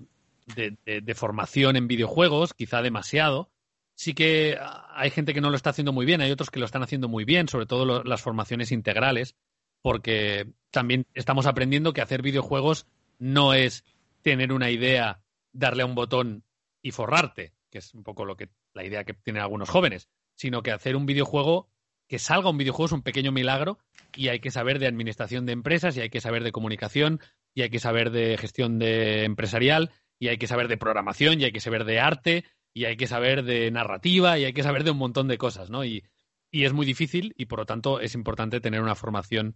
[1.16, 3.50] formación en videojuegos, quizá demasiado.
[3.96, 4.56] Sí que
[4.92, 7.08] hay gente que no lo está haciendo muy bien, hay otros que lo están haciendo
[7.08, 9.36] muy bien, sobre todo las formaciones integrales,
[9.82, 12.86] porque también estamos aprendiendo que hacer videojuegos
[13.18, 13.84] no es
[14.22, 15.22] tener una idea,
[15.54, 16.44] darle a un botón
[16.84, 20.08] y forrarte, que es un poco lo que la idea que tienen algunos jóvenes,
[20.40, 21.68] sino que hacer un videojuego
[22.08, 23.78] que salga un videojuego es un pequeño milagro
[24.16, 27.20] y hay que saber de administración de empresas y hay que saber de comunicación
[27.54, 31.44] y hay que saber de gestión de empresarial y hay que saber de programación y
[31.44, 34.86] hay que saber de arte y hay que saber de narrativa y hay que saber
[34.86, 35.84] de un montón de cosas, ¿no?
[35.84, 36.06] Y,
[36.52, 39.56] es muy difícil y por lo tanto es importante tener una formación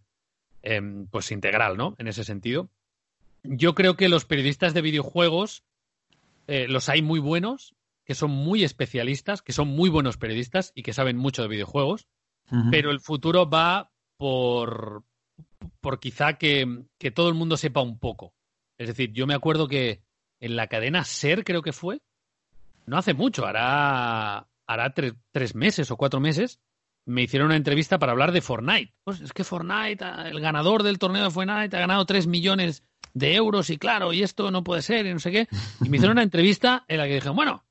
[0.62, 1.96] em, pues integral, ¿no?
[1.98, 2.70] En ese sentido.
[3.42, 5.64] Yo creo que los periodistas de videojuegos
[6.46, 7.74] eh, los hay muy buenos,
[8.06, 12.08] que son muy especialistas, que son muy buenos periodistas y que saben mucho de videojuegos,
[12.70, 15.04] pero el futuro va por,
[15.82, 18.34] por quizá que, que todo el mundo sepa un poco.
[18.78, 20.04] Es decir, yo me acuerdo que
[20.40, 22.02] en la cadena SER, creo que fue,
[22.86, 26.60] no hace mucho, hará, hará tres meses o cuatro meses,
[27.06, 28.94] me hicieron una entrevista para hablar de Fortnite.
[29.04, 32.84] Pues es que Fortnite, el ganador del torneo de Fortnite, ha ganado tres millones
[33.14, 35.48] de euros y claro, y esto no puede ser y no sé qué.
[35.84, 37.64] Y me hicieron una entrevista en la que dije, bueno,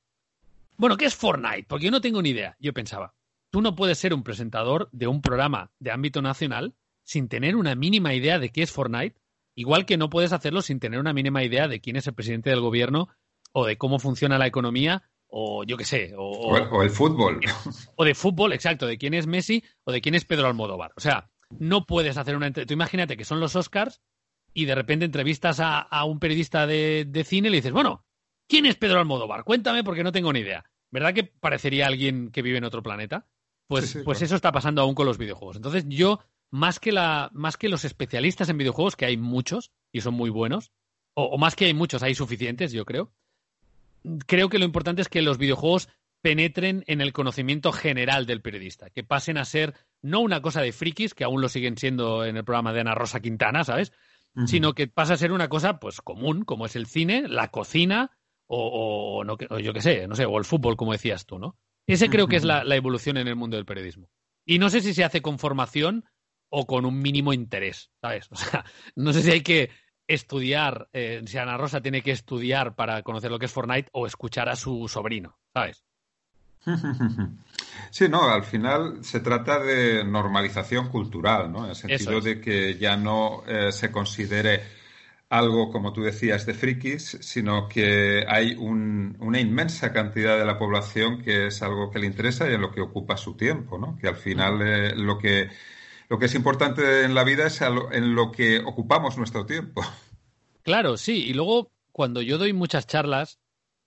[0.76, 1.66] bueno, ¿qué es Fortnite?
[1.68, 2.56] Porque yo no tengo ni idea.
[2.58, 3.14] Yo pensaba,
[3.50, 7.74] tú no puedes ser un presentador de un programa de ámbito nacional sin tener una
[7.74, 9.22] mínima idea de qué es Fortnite
[9.54, 12.50] Igual que no puedes hacerlo sin tener una mínima idea de quién es el presidente
[12.50, 13.08] del gobierno
[13.52, 16.14] o de cómo funciona la economía o yo qué sé.
[16.16, 17.40] O, el fútbol.
[17.96, 20.92] O de fútbol, exacto, de quién es Messi o de quién es Pedro Almodóvar.
[20.96, 22.68] O sea, no puedes hacer una entrevista.
[22.68, 24.00] Tú imagínate que son los Oscars
[24.54, 28.04] y de repente entrevistas a, un periodista de, cine y le dices, bueno,
[28.52, 29.44] ¿quién es Pedro Almodóvar?
[29.44, 30.62] Cuéntame porque no tengo ni idea.
[30.90, 33.26] ¿Verdad que parecería alguien que vive en otro planeta?
[33.66, 35.56] Pues, pues eso está pasando aún con los videojuegos.
[35.56, 40.02] Entonces yo más que, la, más que los especialistas en videojuegos, que hay muchos y
[40.02, 40.70] son muy buenos,
[41.14, 43.10] o, más que hay muchos, hay suficientes, yo creo.
[44.26, 45.88] Creo que lo importante es que los videojuegos
[46.20, 49.72] penetren en el conocimiento general del periodista, que pasen a ser
[50.02, 52.94] no una cosa de frikis, que aún lo siguen siendo en el programa de Ana
[52.94, 53.92] Rosa Quintana, ¿sabes?
[54.46, 58.10] Sino que pasa a ser una cosa pues común, como es el cine, la cocina,
[58.54, 61.56] o, no, yo qué sé, no sé, o el fútbol, como decías tú, ¿no?
[61.86, 64.08] Ese creo que es la, la, evolución en el mundo del periodismo.
[64.44, 66.04] Y no sé si se hace con formación
[66.48, 68.28] o con un mínimo interés, ¿sabes?
[68.30, 69.70] O sea, no sé si hay que
[70.06, 74.06] estudiar, eh, si Ana Rosa tiene que estudiar para conocer lo que es Fortnite o
[74.06, 75.84] escuchar a su sobrino, ¿sabes?
[77.90, 81.64] Sí, no, al final se trata de normalización cultural, ¿no?
[81.64, 84.62] En el sentido de que ya no eh, se considere
[85.32, 91.22] algo, como tú decías, de frikis, sino que hay una inmensa cantidad de la población
[91.22, 93.96] que es algo que le interesa y en lo que ocupa su tiempo, ¿no?
[93.96, 95.48] Que al final eh, lo que
[96.10, 99.82] lo que es importante en la vida es en lo que ocupamos nuestro tiempo.
[100.62, 101.24] Claro, sí.
[101.24, 103.40] Y luego, cuando yo doy muchas charlas,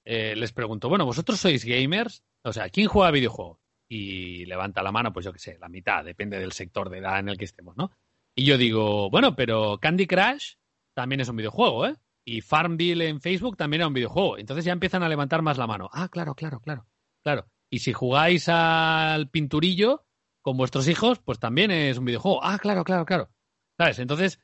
[0.04, 2.24] eh, les pregunto, bueno, ¿vosotros sois gamers?
[2.42, 3.60] O sea, ¿quién juega videojuegos?
[3.88, 7.20] Y levanta la mano, pues yo qué sé, la mitad, depende del sector de edad
[7.20, 7.92] en el que estemos, ¿no?
[8.34, 10.56] Y yo digo, bueno, pero Candy Crush
[10.96, 11.96] también es un videojuego, ¿eh?
[12.26, 14.40] Y Farmville en Facebook también era un videojuego.
[14.40, 15.90] Entonces ya empiezan a levantar más la mano.
[15.94, 16.88] Ah, claro, claro, claro,
[17.24, 17.48] claro.
[17.70, 20.06] Y si jugáis al pinturillo
[20.42, 22.44] con vuestros hijos, pues también es un videojuego.
[22.44, 23.30] Ah, claro, claro, claro.
[23.78, 24.00] ¿Sabes?
[24.00, 24.40] Entonces,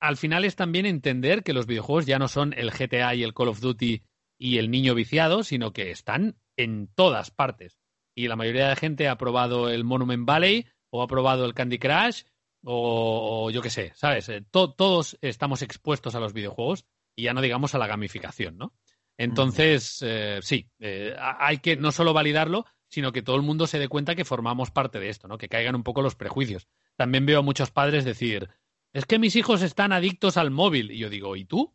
[0.00, 3.34] al final es también entender que los videojuegos ya no son el GTA y el
[3.34, 4.02] Call of Duty
[4.38, 7.78] y el niño viciado, sino que están en todas partes.
[8.14, 11.78] Y la mayoría de gente ha probado el Monument Valley o ha probado el Candy
[11.78, 12.22] Crush
[12.64, 14.28] o, yo qué sé, ¿sabes?
[14.28, 16.84] Eh, todos estamos expuestos a los videojuegos
[17.14, 18.74] y ya no digamos a la gamificación, ¿no?
[19.16, 23.80] Entonces, eh, sí, eh, hay que no solo validarlo, sino que todo el mundo se
[23.80, 25.38] dé cuenta que formamos parte de esto, ¿no?
[25.38, 26.68] Que caigan un poco los prejuicios.
[26.96, 28.48] También veo a muchos padres decir,
[28.92, 30.92] es que mis hijos están adictos al móvil.
[30.92, 31.74] Y yo digo, ¿y tú?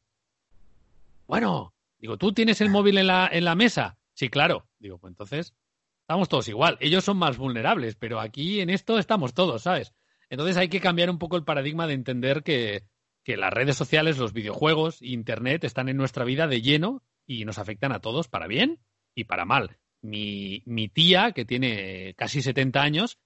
[1.27, 3.97] Bueno, digo, ¿tú tienes el móvil en la, en la mesa?
[4.13, 4.67] Sí, claro.
[4.79, 5.53] Digo, pues entonces
[6.01, 6.77] estamos todos igual.
[6.79, 9.93] Ellos son más vulnerables, pero aquí en esto estamos todos, ¿sabes?
[10.33, 12.85] Entonces hay que cambiar un poco el paradigma de entender que,
[13.23, 17.91] las redes sociales, los videojuegos, Internet están en nuestra vida de lleno y nos afectan
[17.91, 18.79] a todos para bien
[19.13, 19.77] y para mal.
[20.01, 23.19] Mi, mi tía, que tiene casi 70 años,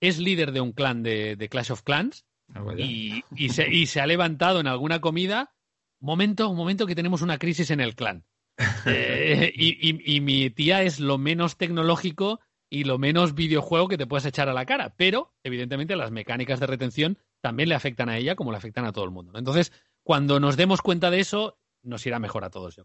[0.00, 4.06] es líder de un clan de, Clash of Clans ah, y, se, y, se, ha
[4.06, 5.52] levantado en alguna comida.
[6.00, 8.24] Momento, un momento que tenemos una crisis en el clan.
[8.86, 12.40] Eh, y, y, mi tía es lo menos tecnológico
[12.74, 14.94] y lo menos videojuego que te puedas echar a la cara.
[14.96, 18.90] Pero, evidentemente, las mecánicas de retención también le afectan a ella como le afectan a
[18.90, 19.38] todo el mundo.
[19.38, 19.70] Entonces,
[20.02, 22.84] cuando nos demos cuenta de eso, nos irá mejor a todos, yo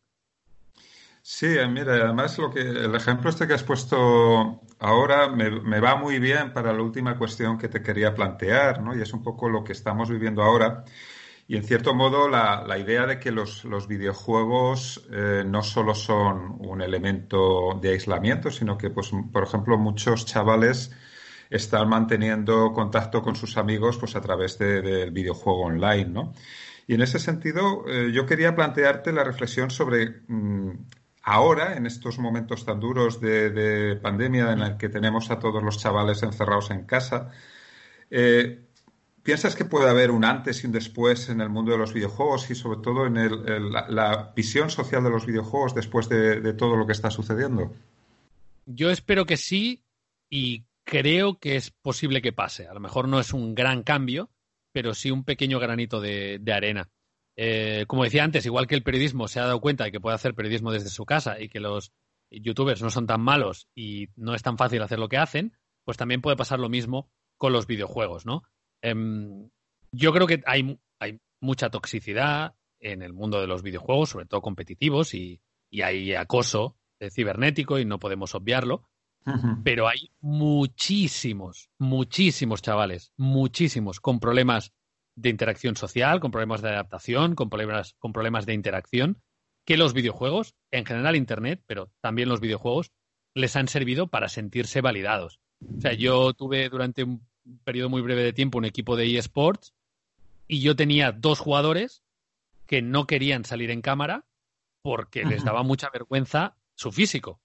[1.23, 5.79] Sí, eh, mira, además lo que el ejemplo este que has puesto ahora me, me,
[5.79, 8.95] va muy bien para la última cuestión que te quería plantear, ¿no?
[8.95, 10.85] Y es un poco lo que estamos viviendo ahora.
[11.49, 15.95] Y en cierto modo la, la idea de que los, los videojuegos eh, no solo
[15.95, 20.91] son un elemento de aislamiento, sino que, pues, por ejemplo, muchos chavales
[21.49, 26.33] están manteniendo contacto con sus amigos pues, a través del videojuego online, ¿no?
[26.85, 30.69] Y en ese sentido, eh, yo quería plantearte la reflexión sobre mm,
[31.23, 35.63] ahora, en estos momentos tan duros de, de, pandemia en el que tenemos a todos
[35.63, 37.31] los chavales encerrados en casa,
[38.11, 38.68] eh,
[39.23, 42.49] ¿Piensas que puede haber un antes y un después en el mundo de los videojuegos
[42.49, 46.93] y sobre todo en la, visión social de los videojuegos después de, todo lo que
[46.93, 47.73] está sucediendo?
[48.65, 49.83] Yo espero que sí
[50.29, 52.67] y creo que es posible que pase.
[52.67, 54.29] A lo mejor no es un gran cambio,
[54.71, 56.89] pero sí un pequeño granito de, arena.
[57.35, 60.15] Eh, como decía antes, igual que el periodismo se ha dado cuenta de que puede
[60.15, 61.91] hacer periodismo desde su casa y que los
[62.31, 65.97] youtubers no son tan malos y no es tan fácil hacer lo que hacen, pues
[65.97, 68.43] también puede pasar lo mismo con los videojuegos, ¿no?
[68.81, 69.49] Em,
[69.91, 74.41] yo creo que hay, hay mucha toxicidad en el mundo de los videojuegos, sobre todo
[74.41, 75.41] competitivos, y,
[75.83, 76.77] hay acoso
[77.11, 78.89] cibernético y no podemos obviarlo.
[79.63, 84.73] Pero hay muchísimos, muchísimos chavales, muchísimos con problemas
[85.15, 89.21] de interacción social, con problemas de adaptación, con problemas, con problemas de interacción,
[89.65, 92.91] que los videojuegos, en general Internet, pero también los videojuegos,
[93.35, 95.39] les han servido para sentirse validados.
[95.61, 99.17] O sea, yo tuve durante un un periodo muy breve de tiempo un equipo de
[99.17, 99.73] eSports
[100.47, 102.03] y yo tenía dos jugadores
[102.65, 104.25] que no querían salir en cámara
[104.81, 107.41] porque les daba mucha vergüenza su físico.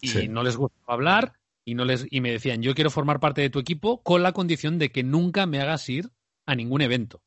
[0.00, 3.40] Y no les gustaba hablar y no les y me decían yo quiero formar parte
[3.40, 6.10] de tu equipo con la condición de que nunca me hagas ir
[6.46, 7.22] a ningún evento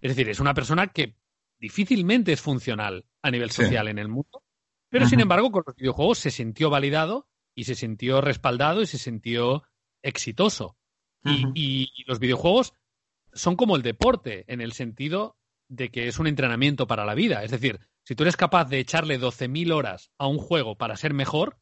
[0.00, 1.14] es decir es una persona que
[1.58, 4.42] difícilmente es funcional a nivel social en el mundo
[4.88, 8.98] pero sin embargo con los videojuegos se sintió validado y se sintió respaldado y se
[8.98, 9.64] sintió
[10.02, 10.78] exitoso
[11.24, 12.74] y, los videojuegos
[13.32, 15.36] son como el deporte, en el sentido
[15.68, 17.44] de que es un entrenamiento para la vida.
[17.44, 21.14] Es decir, si tú eres capaz de echarle 12.000 horas a un juego para ser
[21.14, 21.58] mejor,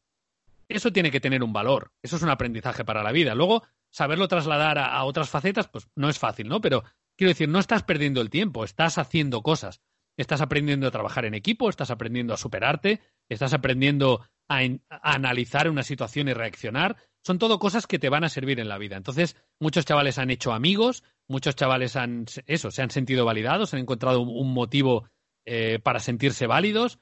[0.67, 1.91] eso tiene que tener un valor.
[2.01, 3.35] Eso es un aprendizaje para la vida.
[3.35, 6.61] Luego, saberlo trasladar a, otras facetas, pues no es fácil, ¿no?
[6.61, 6.83] Pero
[7.15, 9.81] quiero decir, no estás perdiendo el tiempo, estás haciendo cosas.
[10.17, 12.99] Estás aprendiendo a trabajar en equipo, estás aprendiendo a superarte,
[13.29, 14.61] estás aprendiendo a
[15.01, 16.97] analizar una situación y reaccionar,
[17.29, 18.97] son todo cosas que te van a servir en la vida.
[18.97, 23.81] Entonces, muchos chavales han hecho amigos, muchos chavales han, eso, se han sentido validados, han
[23.81, 25.07] encontrado un, motivo
[25.45, 26.97] eh, para sentirse válidos.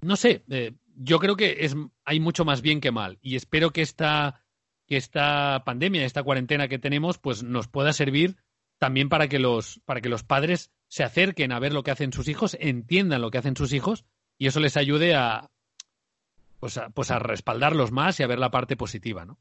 [0.00, 3.72] No sé, eh, yo creo que es, hay mucho más bien que mal y espero
[3.72, 4.44] que esta,
[4.86, 8.36] que esta pandemia, esta cuarentena que tenemos, pues nos pueda servir
[8.78, 12.12] también para que los, para que los padres se acerquen a ver lo que hacen
[12.12, 14.04] sus hijos, entiendan lo que hacen sus hijos
[14.38, 15.50] y eso les ayude a,
[16.60, 19.40] pues a, pues a respaldarlos más y a ver la parte positiva, ¿no?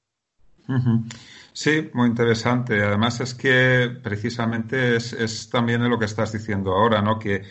[1.53, 2.83] Sí, muy interesante.
[2.83, 7.17] Además es que precisamente es, es también lo que estás diciendo ahora, ¿no?
[7.17, 7.43] Que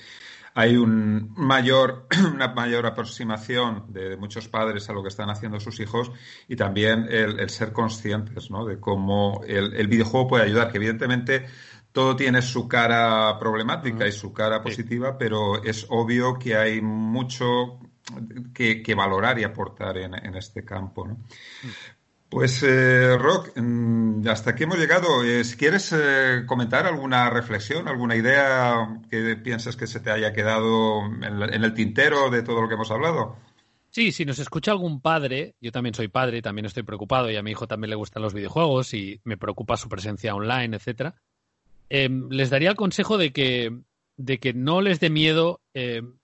[0.57, 5.79] hay un mayor, una mayor aproximación de muchos padres a lo que están haciendo sus
[5.81, 6.11] hijos
[6.49, 8.64] y también el, ser conscientes ¿no?
[8.64, 11.45] de cómo el, videojuego puede ayudar, que evidentemente
[11.93, 17.79] todo tiene su cara problemática y su cara positiva, pero es obvio que hay mucho
[18.55, 21.07] que, valorar y aportar en, en este campo.
[21.07, 21.19] ¿no?
[22.29, 25.22] Pues eh, Rock, mm, hasta aquí hemos llegado.
[25.22, 30.33] Eh, si quieres eh, comentar alguna reflexión, alguna idea que piensas que se te haya
[30.33, 33.37] quedado en, el tintero de todo lo que hemos hablado.
[33.91, 37.43] Sí, si nos escucha algún padre, yo también soy padre, también estoy preocupado y a
[37.43, 41.14] mi hijo también le gustan los videojuegos y me preocupa su presencia online, etcétera.
[41.89, 43.79] Em, les daría el consejo de que,
[44.16, 46.18] de que no les dé miedo em,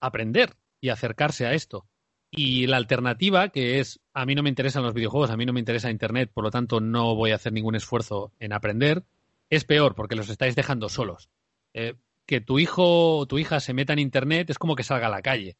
[0.00, 1.89] aprender y acercarse a esto.
[2.30, 5.52] Y la alternativa, que es, a mí no me interesan los videojuegos, a mí no
[5.52, 9.04] me interesa Internet, por lo tanto no voy a hacer ningún esfuerzo en aprender,
[9.48, 11.28] es peor porque los estáis dejando solos.
[11.74, 11.94] Eh,
[12.26, 15.10] que tu hijo o tu hija se meta en Internet es como que salga a
[15.10, 15.56] la calle.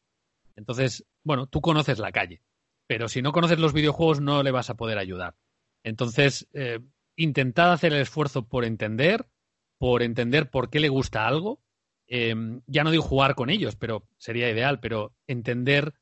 [0.55, 2.41] Entonces, bueno, tú conoces la calle,
[2.87, 5.35] pero si no conoces los videojuegos no le vas a poder ayudar.
[5.83, 6.79] Entonces, eh,
[7.17, 9.27] intentad hacer el esfuerzo por entender,
[9.77, 11.61] por entender por qué le gusta algo.
[12.07, 12.35] Eh,
[12.67, 15.93] ya no digo jugar con ellos, pero sería ideal, pero entender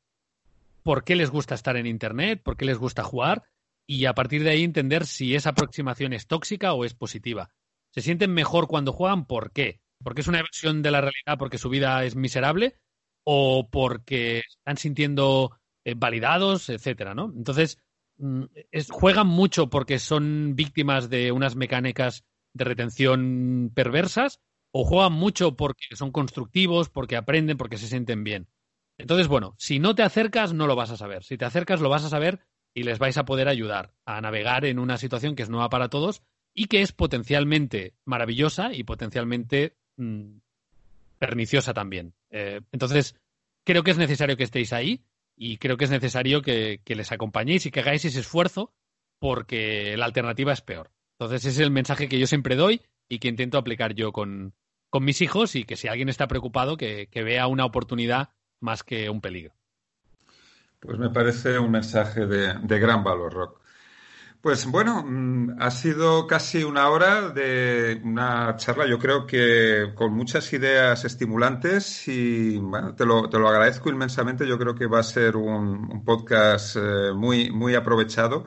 [0.90, 3.44] por qué les gusta estar en Internet, por qué les gusta jugar
[3.88, 7.52] y a partir de ahí entender si esa aproximación es tóxica o es positiva.
[7.94, 9.28] ¿Se sienten mejor cuando juegan?
[9.28, 9.82] ¿Por qué?
[10.04, 12.80] ¿Porque es una versión de la realidad porque su vida es miserable?
[13.24, 15.52] ¿O porque están sintiendo
[15.86, 17.32] eh, validados, etcétera, ¿no?
[17.38, 17.78] Entonces,
[18.18, 18.46] mm,
[18.90, 22.24] juegan mucho porque son víctimas de unas mecánicas
[22.56, 28.48] de retención perversas o juegan mucho porque son constructivos, porque aprenden, porque se sienten bien.
[29.00, 31.24] Entonces, bueno, si no te acercas, no lo vas a saber.
[31.24, 32.42] Si te acercas, lo vas a saber
[32.74, 35.88] y les vais a poder ayudar a navegar en una situación que es nueva para
[35.90, 36.22] todos
[36.54, 40.40] y que es potencialmente maravillosa y potencialmente mm,
[41.18, 42.14] perniciosa también.
[42.30, 43.16] Eh, entonces,
[43.64, 45.06] creo que es necesario que estéis ahí
[45.38, 48.74] y creo que es necesario que, les acompañéis y que hagáis ese esfuerzo
[49.18, 50.92] porque la alternativa es peor.
[51.18, 54.54] Entonces, ese es el mensaje que yo siempre doy y que intento aplicar yo con,
[55.00, 59.22] mis hijos y que si alguien está preocupado, que vea una oportunidad más que un
[59.22, 59.54] peligro.
[60.80, 63.60] Pues me parece un mensaje de, gran valor, Rock.
[64.42, 70.14] Pues bueno, mm, ha sido casi una hora de una charla, yo creo que con
[70.14, 74.48] muchas ideas estimulantes y bueno, te lo, te lo agradezco inmensamente.
[74.48, 78.46] Yo creo que va a ser un, podcast eh, muy, muy aprovechado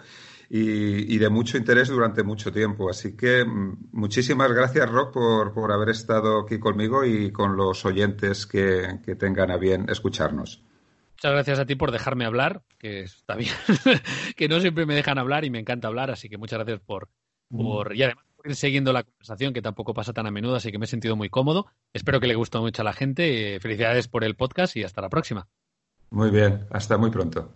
[0.55, 2.91] y, de mucho interés durante mucho tiempo.
[2.91, 7.87] Así que mm, muchísimas gracias, Rock, por, por haber estado aquí conmigo y con los
[7.87, 10.63] oyentes que, que tengan a bien escucharnos.
[11.13, 13.55] Muchas gracias a ti por dejarme hablar, que está bien,
[14.37, 17.09] que no siempre me dejan hablar y me encanta hablar, así que muchas gracias por,
[17.49, 20.71] por y además por ir siguiendo la conversación, que tampoco pasa tan a menudo, así
[20.71, 21.67] que me he sentido muy cómodo.
[21.95, 23.59] Espero que le gustó mucho a la gente.
[23.61, 25.49] Felicidades por el podcast y hasta la próxima.
[26.11, 27.55] Muy bien, hasta muy pronto.